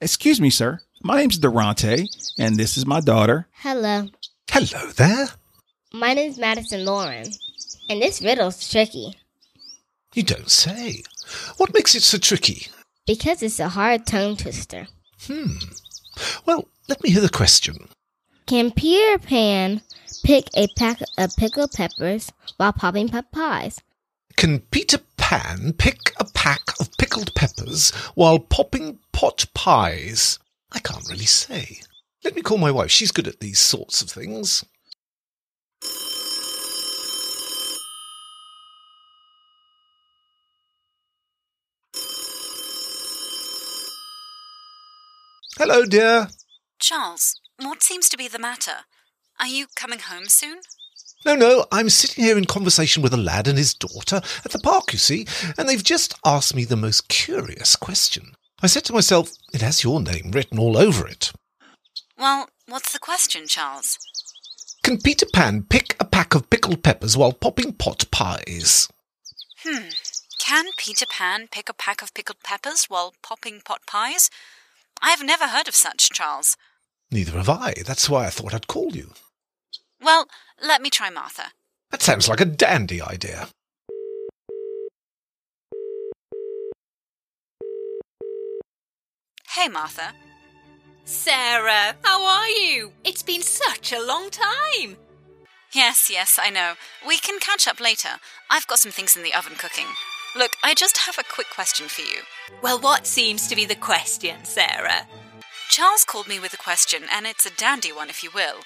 Excuse 0.00 0.40
me, 0.40 0.50
sir. 0.50 0.80
My 1.02 1.16
name's 1.18 1.38
Durante, 1.38 2.08
and 2.38 2.56
this 2.56 2.76
is 2.76 2.86
my 2.86 3.00
daughter. 3.00 3.48
Hello. 3.52 4.08
Hello 4.50 4.86
there. 4.92 5.28
My 5.92 6.12
name's 6.14 6.38
Madison 6.38 6.84
Lauren, 6.84 7.26
and 7.88 8.02
this 8.02 8.20
riddle's 8.20 8.70
tricky 8.70 9.14
You 10.14 10.22
don't 10.22 10.50
say. 10.50 11.02
What 11.56 11.72
makes 11.74 11.94
it 11.94 12.02
so 12.02 12.18
tricky? 12.18 12.68
because 13.06 13.42
it's 13.42 13.58
a 13.58 13.70
hard 13.70 14.06
tongue 14.06 14.36
twister. 14.36 14.86
Hmm. 15.22 15.56
Well, 16.46 16.68
let 16.88 17.02
me 17.02 17.10
hear 17.10 17.20
the 17.20 17.28
question. 17.28 17.88
Can 18.46 18.70
Peter 18.70 19.18
Pan 19.18 19.82
pick 20.24 20.48
a 20.56 20.68
pack 20.76 21.00
of 21.18 21.36
pickled 21.36 21.72
peppers 21.72 22.32
while 22.56 22.72
popping 22.72 23.08
pot 23.08 23.30
pies? 23.30 23.80
Can 24.36 24.60
Peter 24.60 24.98
Pan 25.16 25.74
pick 25.74 25.98
a 26.18 26.24
pack 26.24 26.60
of 26.80 26.88
pickled 26.98 27.34
peppers 27.34 27.90
while 28.14 28.38
popping 28.38 28.98
pot 29.12 29.44
pies? 29.54 30.38
I 30.72 30.78
can't 30.78 31.08
really 31.08 31.26
say. 31.26 31.80
Let 32.24 32.34
me 32.34 32.42
call 32.42 32.58
my 32.58 32.70
wife. 32.70 32.90
She's 32.90 33.12
good 33.12 33.28
at 33.28 33.40
these 33.40 33.58
sorts 33.58 34.00
of 34.02 34.10
things. 34.10 34.64
Hello, 45.58 45.84
dear. 45.84 46.28
Charles, 46.78 47.40
what 47.60 47.82
seems 47.82 48.08
to 48.10 48.16
be 48.16 48.28
the 48.28 48.38
matter? 48.38 48.84
Are 49.40 49.48
you 49.48 49.66
coming 49.74 49.98
home 49.98 50.26
soon? 50.28 50.58
No, 51.26 51.34
no, 51.34 51.66
I'm 51.72 51.88
sitting 51.90 52.22
here 52.22 52.38
in 52.38 52.44
conversation 52.44 53.02
with 53.02 53.12
a 53.12 53.16
lad 53.16 53.48
and 53.48 53.58
his 53.58 53.74
daughter 53.74 54.22
at 54.44 54.52
the 54.52 54.60
park, 54.60 54.92
you 54.92 55.00
see, 55.00 55.26
and 55.58 55.68
they've 55.68 55.82
just 55.82 56.14
asked 56.24 56.54
me 56.54 56.64
the 56.64 56.76
most 56.76 57.08
curious 57.08 57.74
question. 57.74 58.34
I 58.62 58.68
said 58.68 58.84
to 58.84 58.92
myself, 58.92 59.32
it 59.52 59.60
has 59.60 59.82
your 59.82 60.00
name 60.00 60.30
written 60.32 60.60
all 60.60 60.76
over 60.76 61.08
it. 61.08 61.32
Well, 62.16 62.48
what's 62.68 62.92
the 62.92 63.00
question, 63.00 63.48
Charles? 63.48 63.98
Can 64.84 64.98
Peter 64.98 65.26
Pan 65.34 65.64
pick 65.68 65.96
a 65.98 66.04
pack 66.04 66.36
of 66.36 66.48
pickled 66.50 66.84
peppers 66.84 67.16
while 67.16 67.32
popping 67.32 67.72
pot 67.72 68.04
pies? 68.12 68.88
Hmm, 69.64 69.88
Can 70.38 70.66
Peter 70.76 71.06
Pan 71.10 71.48
pick 71.50 71.68
a 71.68 71.74
pack 71.74 72.00
of 72.00 72.14
pickled 72.14 72.44
peppers 72.44 72.84
while 72.84 73.12
popping 73.22 73.60
pot 73.64 73.80
pies? 73.88 74.30
I've 75.00 75.22
never 75.22 75.46
heard 75.46 75.68
of 75.68 75.74
such, 75.74 76.10
Charles. 76.10 76.56
Neither 77.10 77.32
have 77.38 77.48
I. 77.48 77.74
That's 77.86 78.08
why 78.08 78.26
I 78.26 78.30
thought 78.30 78.54
I'd 78.54 78.66
call 78.66 78.94
you. 78.94 79.12
Well, 80.02 80.26
let 80.62 80.82
me 80.82 80.90
try 80.90 81.10
Martha. 81.10 81.52
That 81.90 82.02
sounds 82.02 82.28
like 82.28 82.40
a 82.40 82.44
dandy 82.44 83.00
idea. 83.00 83.48
Hey, 89.54 89.68
Martha. 89.68 90.12
Sarah, 91.04 91.96
how 92.04 92.22
are 92.22 92.48
you? 92.48 92.92
It's 93.02 93.22
been 93.22 93.42
such 93.42 93.92
a 93.92 94.04
long 94.04 94.28
time. 94.30 94.98
Yes, 95.72 96.10
yes, 96.10 96.38
I 96.40 96.50
know. 96.50 96.74
We 97.06 97.18
can 97.18 97.40
catch 97.40 97.66
up 97.66 97.80
later. 97.80 98.20
I've 98.50 98.66
got 98.66 98.78
some 98.78 98.92
things 98.92 99.16
in 99.16 99.22
the 99.22 99.34
oven 99.34 99.54
cooking. 99.56 99.86
Look, 100.36 100.52
I 100.62 100.74
just 100.74 100.98
have 100.98 101.18
a 101.18 101.24
quick 101.24 101.48
question 101.50 101.88
for 101.88 102.02
you. 102.02 102.22
Well, 102.62 102.78
what 102.78 103.06
seems 103.06 103.48
to 103.48 103.56
be 103.56 103.64
the 103.64 103.74
question, 103.74 104.44
Sarah? 104.44 105.06
Charles 105.70 106.04
called 106.04 106.28
me 106.28 106.38
with 106.38 106.52
a 106.52 106.58
question, 106.58 107.04
and 107.12 107.26
it's 107.26 107.46
a 107.46 107.54
dandy 107.56 107.92
one, 107.92 108.10
if 108.10 108.22
you 108.22 108.30
will. 108.34 108.60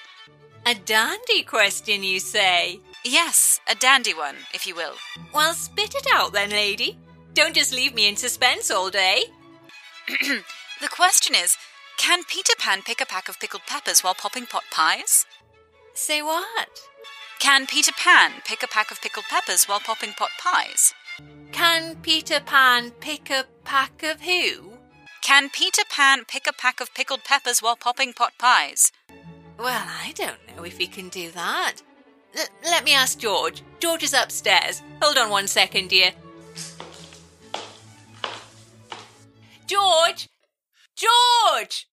A 0.65 0.75
dandy 0.75 1.43
question, 1.43 2.03
you 2.03 2.19
say? 2.19 2.79
Yes, 3.03 3.59
a 3.67 3.75
dandy 3.75 4.13
one, 4.13 4.35
if 4.53 4.65
you 4.67 4.75
will. 4.75 4.95
Well, 5.33 5.53
spit 5.53 5.95
it 5.95 6.07
out 6.13 6.33
then, 6.33 6.49
lady. 6.49 6.97
Don't 7.33 7.55
just 7.55 7.73
leave 7.73 7.93
me 7.93 8.07
in 8.07 8.15
suspense 8.15 8.69
all 8.69 8.89
day. 8.89 9.25
the 10.07 10.87
question 10.89 11.35
is 11.35 11.57
Can 11.97 12.23
Peter 12.25 12.53
Pan 12.57 12.81
pick 12.81 13.01
a 13.01 13.05
pack 13.05 13.27
of 13.27 13.39
pickled 13.39 13.63
peppers 13.67 14.03
while 14.03 14.13
popping 14.13 14.45
pot 14.45 14.63
pies? 14.71 15.25
Say 15.93 16.21
what? 16.21 16.69
Can 17.39 17.67
Peter 17.67 17.91
Pan 17.91 18.41
pick 18.45 18.63
a 18.63 18.67
pack 18.67 18.91
of 18.91 19.01
pickled 19.01 19.25
peppers 19.29 19.65
while 19.65 19.79
popping 19.79 20.13
pot 20.13 20.31
pies? 20.39 20.93
Can 21.51 21.95
Peter 21.97 22.39
Pan 22.39 22.91
pick 22.91 23.29
a 23.29 23.45
pack 23.63 24.03
of 24.03 24.21
who? 24.21 24.73
Can 25.21 25.49
Peter 25.49 25.83
Pan 25.89 26.25
pick 26.25 26.47
a 26.47 26.53
pack 26.53 26.81
of 26.81 26.93
pickled 26.93 27.23
peppers 27.23 27.61
while 27.61 27.75
popping 27.75 28.13
pot 28.13 28.33
pies? 28.37 28.91
Well, 29.57 29.85
I 29.87 30.11
don't 30.15 30.39
know 30.55 30.63
if 30.63 30.77
he 30.77 30.87
can 30.87 31.09
do 31.09 31.31
that. 31.31 31.75
L- 32.35 32.45
let 32.63 32.83
me 32.83 32.93
ask 32.93 33.19
George. 33.19 33.61
George 33.79 34.03
is 34.03 34.13
upstairs. 34.13 34.81
Hold 35.01 35.17
on 35.17 35.29
one 35.29 35.47
second, 35.47 35.89
dear. 35.89 36.11
George! 39.67 40.29
George! 40.95 41.87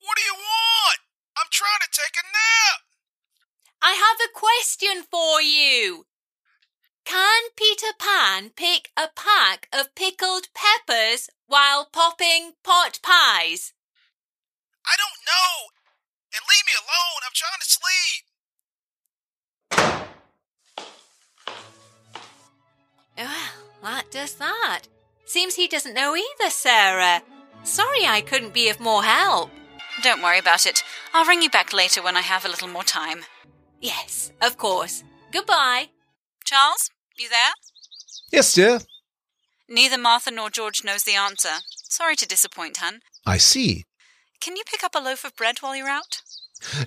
What 0.00 0.16
do 0.16 0.22
you 0.22 0.34
want? 0.34 0.98
I'm 1.38 1.48
trying 1.50 1.80
to 1.80 1.88
take 1.90 2.14
a 2.16 2.26
nap. 2.26 2.80
I 3.80 3.92
have 3.92 4.18
a 4.20 4.38
question 4.38 5.04
for 5.10 5.40
you. 5.40 6.06
Can 7.04 7.42
Peter 7.56 7.92
Pan 7.98 8.50
pick 8.50 8.90
a 8.96 9.08
pack 9.14 9.68
of 9.72 9.94
pickled 9.94 10.48
peppers 10.54 11.28
while 11.46 11.84
popping 11.84 12.52
pot 12.62 12.98
pies? 13.02 13.72
I 14.86 14.96
don't 14.96 15.24
know. 15.26 15.68
And 16.34 16.42
leave 16.48 16.64
me 16.66 16.72
alone. 16.78 17.22
I'm 17.24 17.32
trying 17.34 17.60
to 17.60 17.68
sleep. 17.68 18.24
Well, 23.16 23.28
that 23.82 24.10
does 24.10 24.34
that. 24.36 24.82
Seems 25.24 25.54
he 25.54 25.68
doesn't 25.68 25.94
know 25.94 26.16
either, 26.16 26.50
Sarah. 26.50 27.22
Sorry 27.62 28.06
I 28.06 28.20
couldn't 28.20 28.52
be 28.54 28.68
of 28.68 28.80
more 28.80 29.04
help. 29.04 29.50
Don't 30.02 30.22
worry 30.22 30.38
about 30.38 30.66
it. 30.66 30.82
I'll 31.12 31.24
ring 31.26 31.40
you 31.40 31.50
back 31.50 31.72
later 31.72 32.02
when 32.02 32.16
I 32.16 32.20
have 32.22 32.44
a 32.44 32.48
little 32.48 32.68
more 32.68 32.82
time. 32.82 33.24
Yes, 33.80 34.32
of 34.42 34.58
course. 34.58 35.04
Goodbye. 35.30 35.90
Charles, 36.44 36.90
you 37.18 37.28
there? 37.28 37.52
Yes, 38.32 38.52
dear. 38.52 38.80
Neither 39.68 39.98
Martha 39.98 40.30
nor 40.30 40.50
George 40.50 40.84
knows 40.84 41.04
the 41.04 41.14
answer. 41.14 41.60
Sorry 41.88 42.16
to 42.16 42.26
disappoint, 42.26 42.78
hun. 42.78 43.00
I 43.26 43.38
see. 43.38 43.84
Can 44.40 44.56
you 44.56 44.62
pick 44.66 44.84
up 44.84 44.94
a 44.94 44.98
loaf 44.98 45.24
of 45.24 45.36
bread 45.36 45.58
while 45.60 45.74
you're 45.76 45.88
out? 45.88 46.20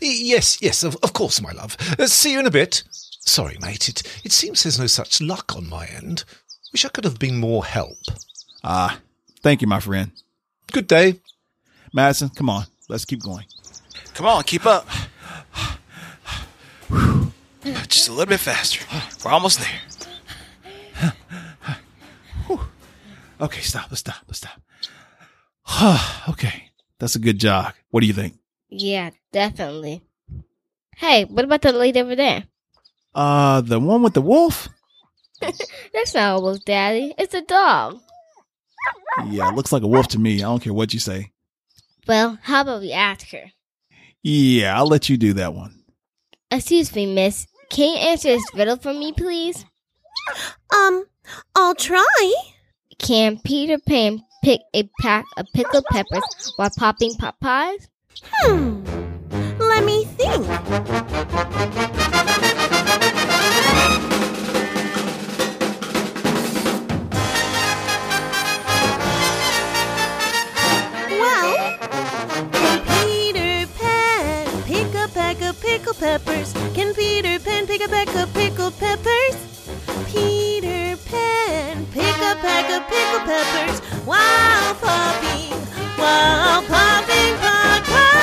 Yes, 0.01 0.61
yes, 0.61 0.83
of, 0.83 0.95
of 1.03 1.13
course, 1.13 1.41
my 1.41 1.51
love. 1.51 1.77
Uh, 1.97 2.07
see 2.07 2.33
you 2.33 2.39
in 2.39 2.45
a 2.45 2.51
bit. 2.51 2.83
Sorry, 2.91 3.57
mate. 3.61 3.89
It, 3.89 4.03
it 4.23 4.31
seems 4.31 4.63
there's 4.63 4.79
no 4.79 4.87
such 4.87 5.21
luck 5.21 5.55
on 5.55 5.69
my 5.69 5.85
end. 5.85 6.23
Wish 6.71 6.85
I 6.85 6.89
could 6.89 7.03
have 7.03 7.19
been 7.19 7.37
more 7.37 7.65
help. 7.65 7.97
Ah, 8.63 8.99
thank 9.41 9.61
you, 9.61 9.67
my 9.67 9.79
friend. 9.79 10.11
Good 10.71 10.87
day. 10.87 11.19
Madison, 11.93 12.29
come 12.29 12.49
on. 12.49 12.65
Let's 12.89 13.05
keep 13.05 13.21
going. 13.21 13.45
Come 14.13 14.25
on, 14.25 14.43
keep 14.43 14.65
up. 14.65 14.87
Just 17.87 18.09
a 18.09 18.11
little 18.11 18.25
bit 18.25 18.39
faster. 18.39 18.85
We're 19.23 19.31
almost 19.31 19.59
there. 19.59 19.79
Okay, 23.39 23.61
stop. 23.61 23.85
Let's 23.91 23.99
stop. 23.99 24.15
Let's 24.27 24.39
stop. 24.39 24.59
okay, 26.29 26.71
that's 26.99 27.15
a 27.15 27.19
good 27.19 27.39
jog. 27.39 27.73
What 27.91 28.01
do 28.01 28.07
you 28.07 28.13
think? 28.13 28.35
Yeah, 28.69 29.11
definitely. 29.31 30.01
Hey, 30.95 31.25
what 31.25 31.45
about 31.45 31.61
the 31.61 31.71
lady 31.71 32.01
over 32.01 32.15
there? 32.15 32.45
Uh, 33.13 33.61
the 33.61 33.79
one 33.79 34.01
with 34.01 34.13
the 34.13 34.21
wolf? 34.21 34.69
That's 35.39 36.15
not 36.15 36.37
a 36.37 36.41
wolf, 36.41 36.65
Daddy. 36.65 37.13
It's 37.17 37.33
a 37.33 37.41
dog. 37.41 37.99
Yeah, 39.27 39.49
it 39.49 39.55
looks 39.55 39.71
like 39.71 39.83
a 39.83 39.87
wolf 39.87 40.07
to 40.09 40.19
me. 40.19 40.37
I 40.37 40.41
don't 40.41 40.61
care 40.61 40.73
what 40.73 40.93
you 40.93 40.99
say. 40.99 41.31
Well, 42.07 42.39
how 42.41 42.61
about 42.61 42.81
we 42.81 42.91
ask 42.91 43.29
her? 43.29 43.51
Yeah, 44.23 44.75
I'll 44.77 44.87
let 44.87 45.09
you 45.09 45.17
do 45.17 45.33
that 45.33 45.53
one. 45.53 45.83
Excuse 46.49 46.93
me, 46.95 47.13
miss. 47.13 47.45
Can 47.69 47.93
you 47.93 47.97
answer 47.97 48.29
this 48.29 48.43
riddle 48.53 48.77
for 48.77 48.93
me, 48.93 49.11
please? 49.11 49.65
Um, 50.73 51.05
I'll 51.55 51.75
try. 51.75 52.33
Can 52.99 53.39
Peter 53.43 53.77
Pan 53.77 54.23
pick 54.43 54.61
a 54.73 54.89
pack 55.01 55.25
of 55.37 55.45
pickled 55.53 55.85
peppers 55.91 56.53
while 56.55 56.69
popping 56.77 57.13
pot 57.15 57.35
pies? 57.39 57.87
Hmm. 58.23 58.83
Let 59.59 59.83
me 59.83 60.05
think. 60.05 60.47
Well, 71.09 71.77
can 72.53 72.81
Peter 73.05 73.67
Pan 73.77 74.63
pick 74.63 74.93
a 74.93 75.07
pack 75.13 75.41
of 75.41 75.61
pickled 75.61 75.97
peppers? 75.99 76.53
Can 76.73 76.93
Peter 76.93 77.39
Pan 77.39 77.67
pick 77.67 77.81
a 77.83 77.89
pack 77.89 78.15
of 78.15 78.33
pickled 78.33 78.77
peppers? 78.79 79.46
Peter 80.07 80.95
Pan 81.09 81.85
pick 81.87 82.15
a 82.17 82.35
pack 82.41 82.69
of 82.71 82.87
pickled 82.89 83.25
peppers 83.25 83.79
while 84.05 84.75
popping, 84.75 85.51
while 85.97 86.61
popping 86.63 87.35
pot 87.37 87.83
pies. 87.85 88.17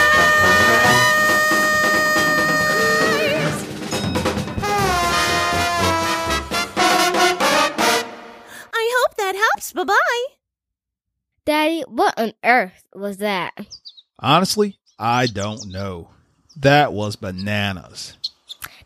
I 8.73 8.91
hope 8.97 9.17
that 9.17 9.35
helps. 9.35 9.73
Bye 9.73 9.85
bye. 9.85 10.25
Daddy, 11.45 11.83
what 11.87 12.19
on 12.19 12.33
earth 12.43 12.87
was 12.95 13.19
that? 13.19 13.53
Honestly, 14.19 14.79
I 14.99 15.27
don't 15.27 15.69
know. 15.69 16.09
That 16.57 16.93
was 16.93 17.17
bananas. 17.17 18.17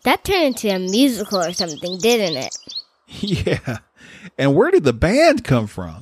That 0.09 0.25
turned 0.25 0.47
into 0.47 0.71
a 0.71 0.79
musical 0.79 1.38
or 1.38 1.53
something, 1.53 1.99
didn't 1.99 2.38
it? 2.38 2.57
Yeah. 3.09 3.79
And 4.38 4.55
where 4.55 4.71
did 4.71 4.85
the 4.85 4.94
band 4.94 5.44
come 5.44 5.66
from? 5.66 6.01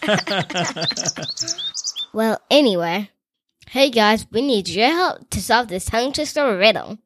Well, 2.12 2.40
anyway. 2.50 3.10
Hey 3.68 3.90
guys, 3.90 4.26
we 4.30 4.42
need 4.42 4.68
your 4.68 4.88
help 4.88 5.28
to 5.30 5.42
solve 5.42 5.68
this 5.68 5.86
tongue 5.86 6.12
twister 6.12 6.56
riddle. 6.56 6.98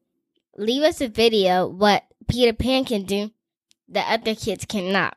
Leave 0.57 0.83
us 0.83 1.01
a 1.01 1.09
video 1.09 1.67
what 1.67 2.05
Peter 2.29 2.53
Pan 2.53 2.85
can 2.85 3.05
do 3.05 3.31
that 3.89 4.21
other 4.21 4.35
kids 4.35 4.67
cannot. 4.67 5.17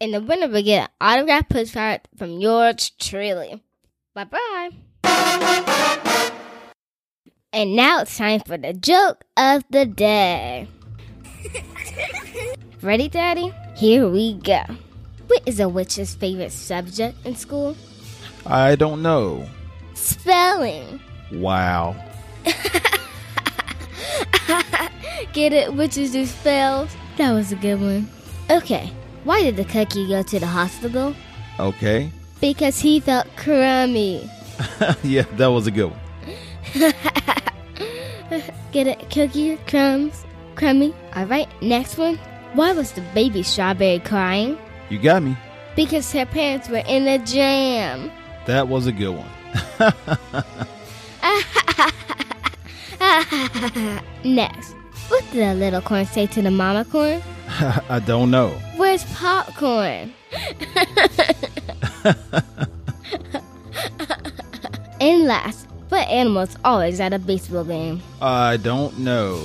And 0.00 0.12
the 0.12 0.20
winner 0.20 0.48
will 0.48 0.64
get 0.64 0.90
an 0.90 0.96
autographed 1.00 1.48
postcard 1.50 2.00
from 2.18 2.40
yours 2.40 2.90
truly. 2.98 3.62
Bye 4.14 4.70
bye. 5.04 6.30
And 7.52 7.74
now 7.74 8.02
it's 8.02 8.16
time 8.16 8.38
for 8.46 8.56
the 8.56 8.72
joke 8.72 9.24
of 9.36 9.64
the 9.70 9.84
day. 9.84 10.68
Ready, 12.82 13.08
Daddy? 13.08 13.52
Here 13.74 14.08
we 14.08 14.34
go. 14.34 14.62
What 15.26 15.42
is 15.46 15.58
a 15.58 15.68
witch's 15.68 16.14
favorite 16.14 16.52
subject 16.52 17.26
in 17.26 17.34
school? 17.34 17.76
I 18.46 18.76
don't 18.76 19.02
know. 19.02 19.48
Spelling. 19.94 21.00
Wow. 21.32 21.96
Get 25.32 25.52
it? 25.52 25.74
Witches 25.74 26.12
do 26.12 26.26
spells? 26.26 26.94
That 27.16 27.32
was 27.32 27.50
a 27.50 27.56
good 27.56 27.80
one. 27.80 28.08
Okay. 28.48 28.92
Why 29.24 29.42
did 29.42 29.56
the 29.56 29.64
cookie 29.64 30.06
go 30.06 30.22
to 30.22 30.38
the 30.38 30.46
hospital? 30.46 31.16
Okay. 31.58 32.12
Because 32.40 32.78
he 32.78 33.00
felt 33.00 33.26
crummy. 33.34 34.30
yeah, 35.02 35.22
that 35.32 35.48
was 35.48 35.66
a 35.66 35.72
good 35.72 35.90
one. 35.90 35.98
Get 38.72 38.86
it? 38.86 39.10
Cookie, 39.10 39.56
crumbs, 39.66 40.24
crummy. 40.54 40.94
Alright, 41.16 41.48
next 41.62 41.98
one. 41.98 42.16
Why 42.54 42.72
was 42.72 42.92
the 42.92 43.00
baby 43.14 43.42
strawberry 43.42 43.98
crying? 44.00 44.56
You 44.88 44.98
got 44.98 45.22
me. 45.22 45.36
Because 45.76 46.12
her 46.12 46.26
parents 46.26 46.68
were 46.68 46.82
in 46.86 47.06
a 47.08 47.18
jam. 47.18 48.10
That 48.46 48.68
was 48.68 48.86
a 48.86 48.92
good 48.92 49.16
one. 49.16 49.28
Next, 54.24 54.74
what 55.08 55.24
did 55.32 55.40
the 55.48 55.54
little 55.54 55.80
corn 55.80 56.06
say 56.06 56.26
to 56.26 56.42
the 56.42 56.50
mama 56.50 56.84
corn? 56.84 57.22
I 57.88 58.00
don't 58.04 58.30
know. 58.30 58.50
Where's 58.76 59.04
popcorn? 59.14 60.12
and 65.00 65.24
last, 65.26 65.66
what 65.90 66.08
animal's 66.08 66.56
always 66.64 67.00
at 67.00 67.12
a 67.12 67.18
baseball 67.18 67.64
game? 67.64 68.00
I 68.22 68.56
don't 68.56 68.98
know. 68.98 69.42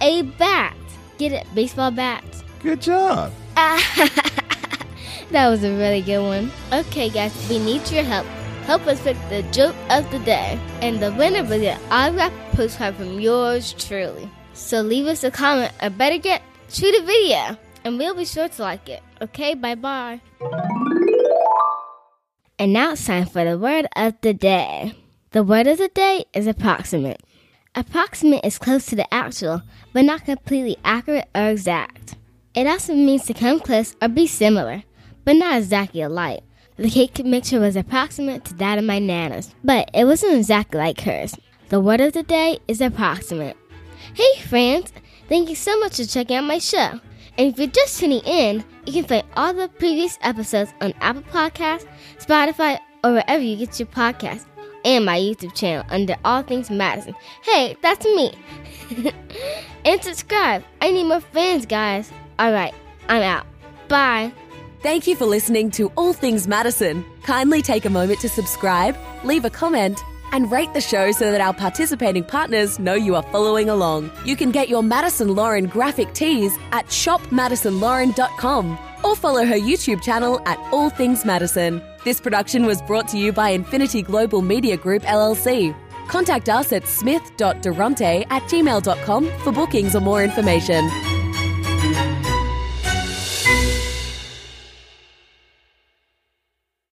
A 0.00 0.22
bat. 0.22 0.76
Get 1.18 1.32
it? 1.32 1.46
Baseball 1.54 1.90
bat. 1.90 2.24
Good 2.62 2.82
job. 2.82 3.32
that 3.54 5.48
was 5.48 5.64
a 5.64 5.70
really 5.76 6.02
good 6.02 6.22
one. 6.22 6.50
Okay, 6.72 7.08
guys, 7.08 7.32
we 7.48 7.58
need 7.58 7.88
your 7.90 8.04
help. 8.04 8.26
Help 8.64 8.86
us 8.86 9.00
pick 9.02 9.16
the 9.28 9.42
joke 9.52 9.76
of 9.90 10.10
the 10.10 10.18
day. 10.20 10.58
And 10.82 11.00
the 11.00 11.12
winner 11.12 11.44
will 11.44 11.60
get 11.60 11.80
an 11.80 11.92
autographed 11.92 12.56
postcard 12.56 12.96
from 12.96 13.20
yours 13.20 13.72
truly. 13.72 14.28
So 14.54 14.80
leave 14.80 15.06
us 15.06 15.22
a 15.22 15.30
comment, 15.30 15.72
or 15.82 15.90
better 15.90 16.18
get, 16.18 16.42
shoot 16.70 16.94
a 16.94 17.04
video, 17.04 17.58
and 17.84 17.98
we'll 17.98 18.14
be 18.14 18.24
sure 18.24 18.48
to 18.48 18.62
like 18.62 18.88
it. 18.88 19.02
Okay, 19.20 19.54
bye 19.54 19.74
bye. 19.74 20.20
And 22.58 22.72
now 22.72 22.92
it's 22.92 23.04
time 23.04 23.26
for 23.26 23.44
the 23.44 23.58
word 23.58 23.86
of 23.94 24.14
the 24.22 24.32
day. 24.32 24.94
The 25.36 25.42
word 25.42 25.66
of 25.66 25.76
the 25.76 25.88
day 25.88 26.24
is 26.32 26.46
approximate. 26.46 27.20
Approximate 27.74 28.42
is 28.42 28.56
close 28.56 28.86
to 28.86 28.96
the 28.96 29.12
actual, 29.12 29.60
but 29.92 30.06
not 30.06 30.24
completely 30.24 30.78
accurate 30.82 31.28
or 31.34 31.50
exact. 31.50 32.16
It 32.54 32.66
also 32.66 32.94
means 32.94 33.26
to 33.26 33.34
come 33.34 33.60
close 33.60 33.94
or 34.00 34.08
be 34.08 34.26
similar, 34.26 34.82
but 35.26 35.36
not 35.36 35.58
exactly 35.58 36.00
alike. 36.00 36.40
The 36.78 36.88
cake 36.88 37.22
mixture 37.22 37.60
was 37.60 37.76
approximate 37.76 38.46
to 38.46 38.54
that 38.54 38.78
of 38.78 38.84
my 38.84 38.98
Nana's, 38.98 39.54
but 39.62 39.90
it 39.92 40.06
wasn't 40.06 40.38
exactly 40.38 40.78
like 40.78 41.02
hers. 41.02 41.36
The 41.68 41.80
word 41.80 42.00
of 42.00 42.14
the 42.14 42.22
day 42.22 42.58
is 42.66 42.80
approximate. 42.80 43.58
Hey 44.14 44.40
friends, 44.40 44.90
thank 45.28 45.50
you 45.50 45.54
so 45.54 45.78
much 45.80 45.98
for 45.98 46.06
checking 46.06 46.38
out 46.38 46.44
my 46.44 46.60
show. 46.60 46.98
And 47.36 47.52
if 47.52 47.58
you're 47.58 47.66
just 47.66 48.00
tuning 48.00 48.22
in, 48.24 48.64
you 48.86 48.92
can 48.94 49.04
find 49.04 49.24
all 49.36 49.52
the 49.52 49.68
previous 49.68 50.16
episodes 50.22 50.72
on 50.80 50.94
Apple 51.02 51.20
Podcasts, 51.24 51.86
Spotify, 52.18 52.78
or 53.04 53.12
wherever 53.12 53.42
you 53.42 53.58
get 53.58 53.78
your 53.78 53.88
podcasts, 53.88 54.46
and 54.86 55.04
my 55.04 55.18
YouTube 55.18 55.54
channel 55.54 55.84
under 55.90 56.16
All 56.24 56.42
Things 56.42 56.70
Madison. 56.70 57.14
Hey, 57.42 57.76
that's 57.82 58.04
me. 58.06 58.32
and 59.84 60.02
subscribe. 60.02 60.64
I 60.80 60.92
need 60.92 61.04
more 61.04 61.20
fans, 61.20 61.66
guys. 61.66 62.10
Alright, 62.40 62.74
I'm 63.08 63.22
out. 63.22 63.46
Bye. 63.88 64.32
Thank 64.82 65.06
you 65.08 65.16
for 65.16 65.26
listening 65.26 65.70
to 65.72 65.90
All 65.96 66.12
Things 66.12 66.46
Madison. 66.46 67.04
Kindly 67.24 67.60
take 67.60 67.84
a 67.84 67.90
moment 67.90 68.20
to 68.20 68.28
subscribe, 68.28 68.96
leave 69.24 69.44
a 69.44 69.50
comment, 69.50 70.00
and 70.32 70.50
rate 70.52 70.72
the 70.74 70.80
show 70.80 71.10
so 71.10 71.32
that 71.32 71.40
our 71.40 71.54
participating 71.54 72.22
partners 72.22 72.78
know 72.78 72.94
you 72.94 73.16
are 73.16 73.22
following 73.24 73.68
along. 73.68 74.10
You 74.24 74.36
can 74.36 74.52
get 74.52 74.68
your 74.68 74.82
Madison 74.82 75.34
Lauren 75.34 75.66
graphic 75.66 76.12
tees 76.12 76.56
at 76.70 76.86
shopmadisonlauren.com 76.86 78.78
or 79.02 79.16
follow 79.16 79.44
her 79.44 79.54
YouTube 79.56 80.02
channel 80.02 80.40
at 80.46 80.58
All 80.72 80.90
Things 80.90 81.24
Madison. 81.24 81.82
This 82.06 82.20
production 82.20 82.66
was 82.66 82.80
brought 82.82 83.08
to 83.08 83.18
you 83.18 83.32
by 83.32 83.48
Infinity 83.48 84.00
Global 84.00 84.40
Media 84.40 84.76
Group 84.76 85.02
LLC. 85.02 85.74
Contact 86.06 86.48
us 86.48 86.72
at 86.72 86.86
smith.durante 86.86 88.24
at 88.30 88.42
gmail.com 88.44 89.38
for 89.40 89.50
bookings 89.50 89.96
or 89.96 90.00
more 90.00 90.22
information. 90.22 90.88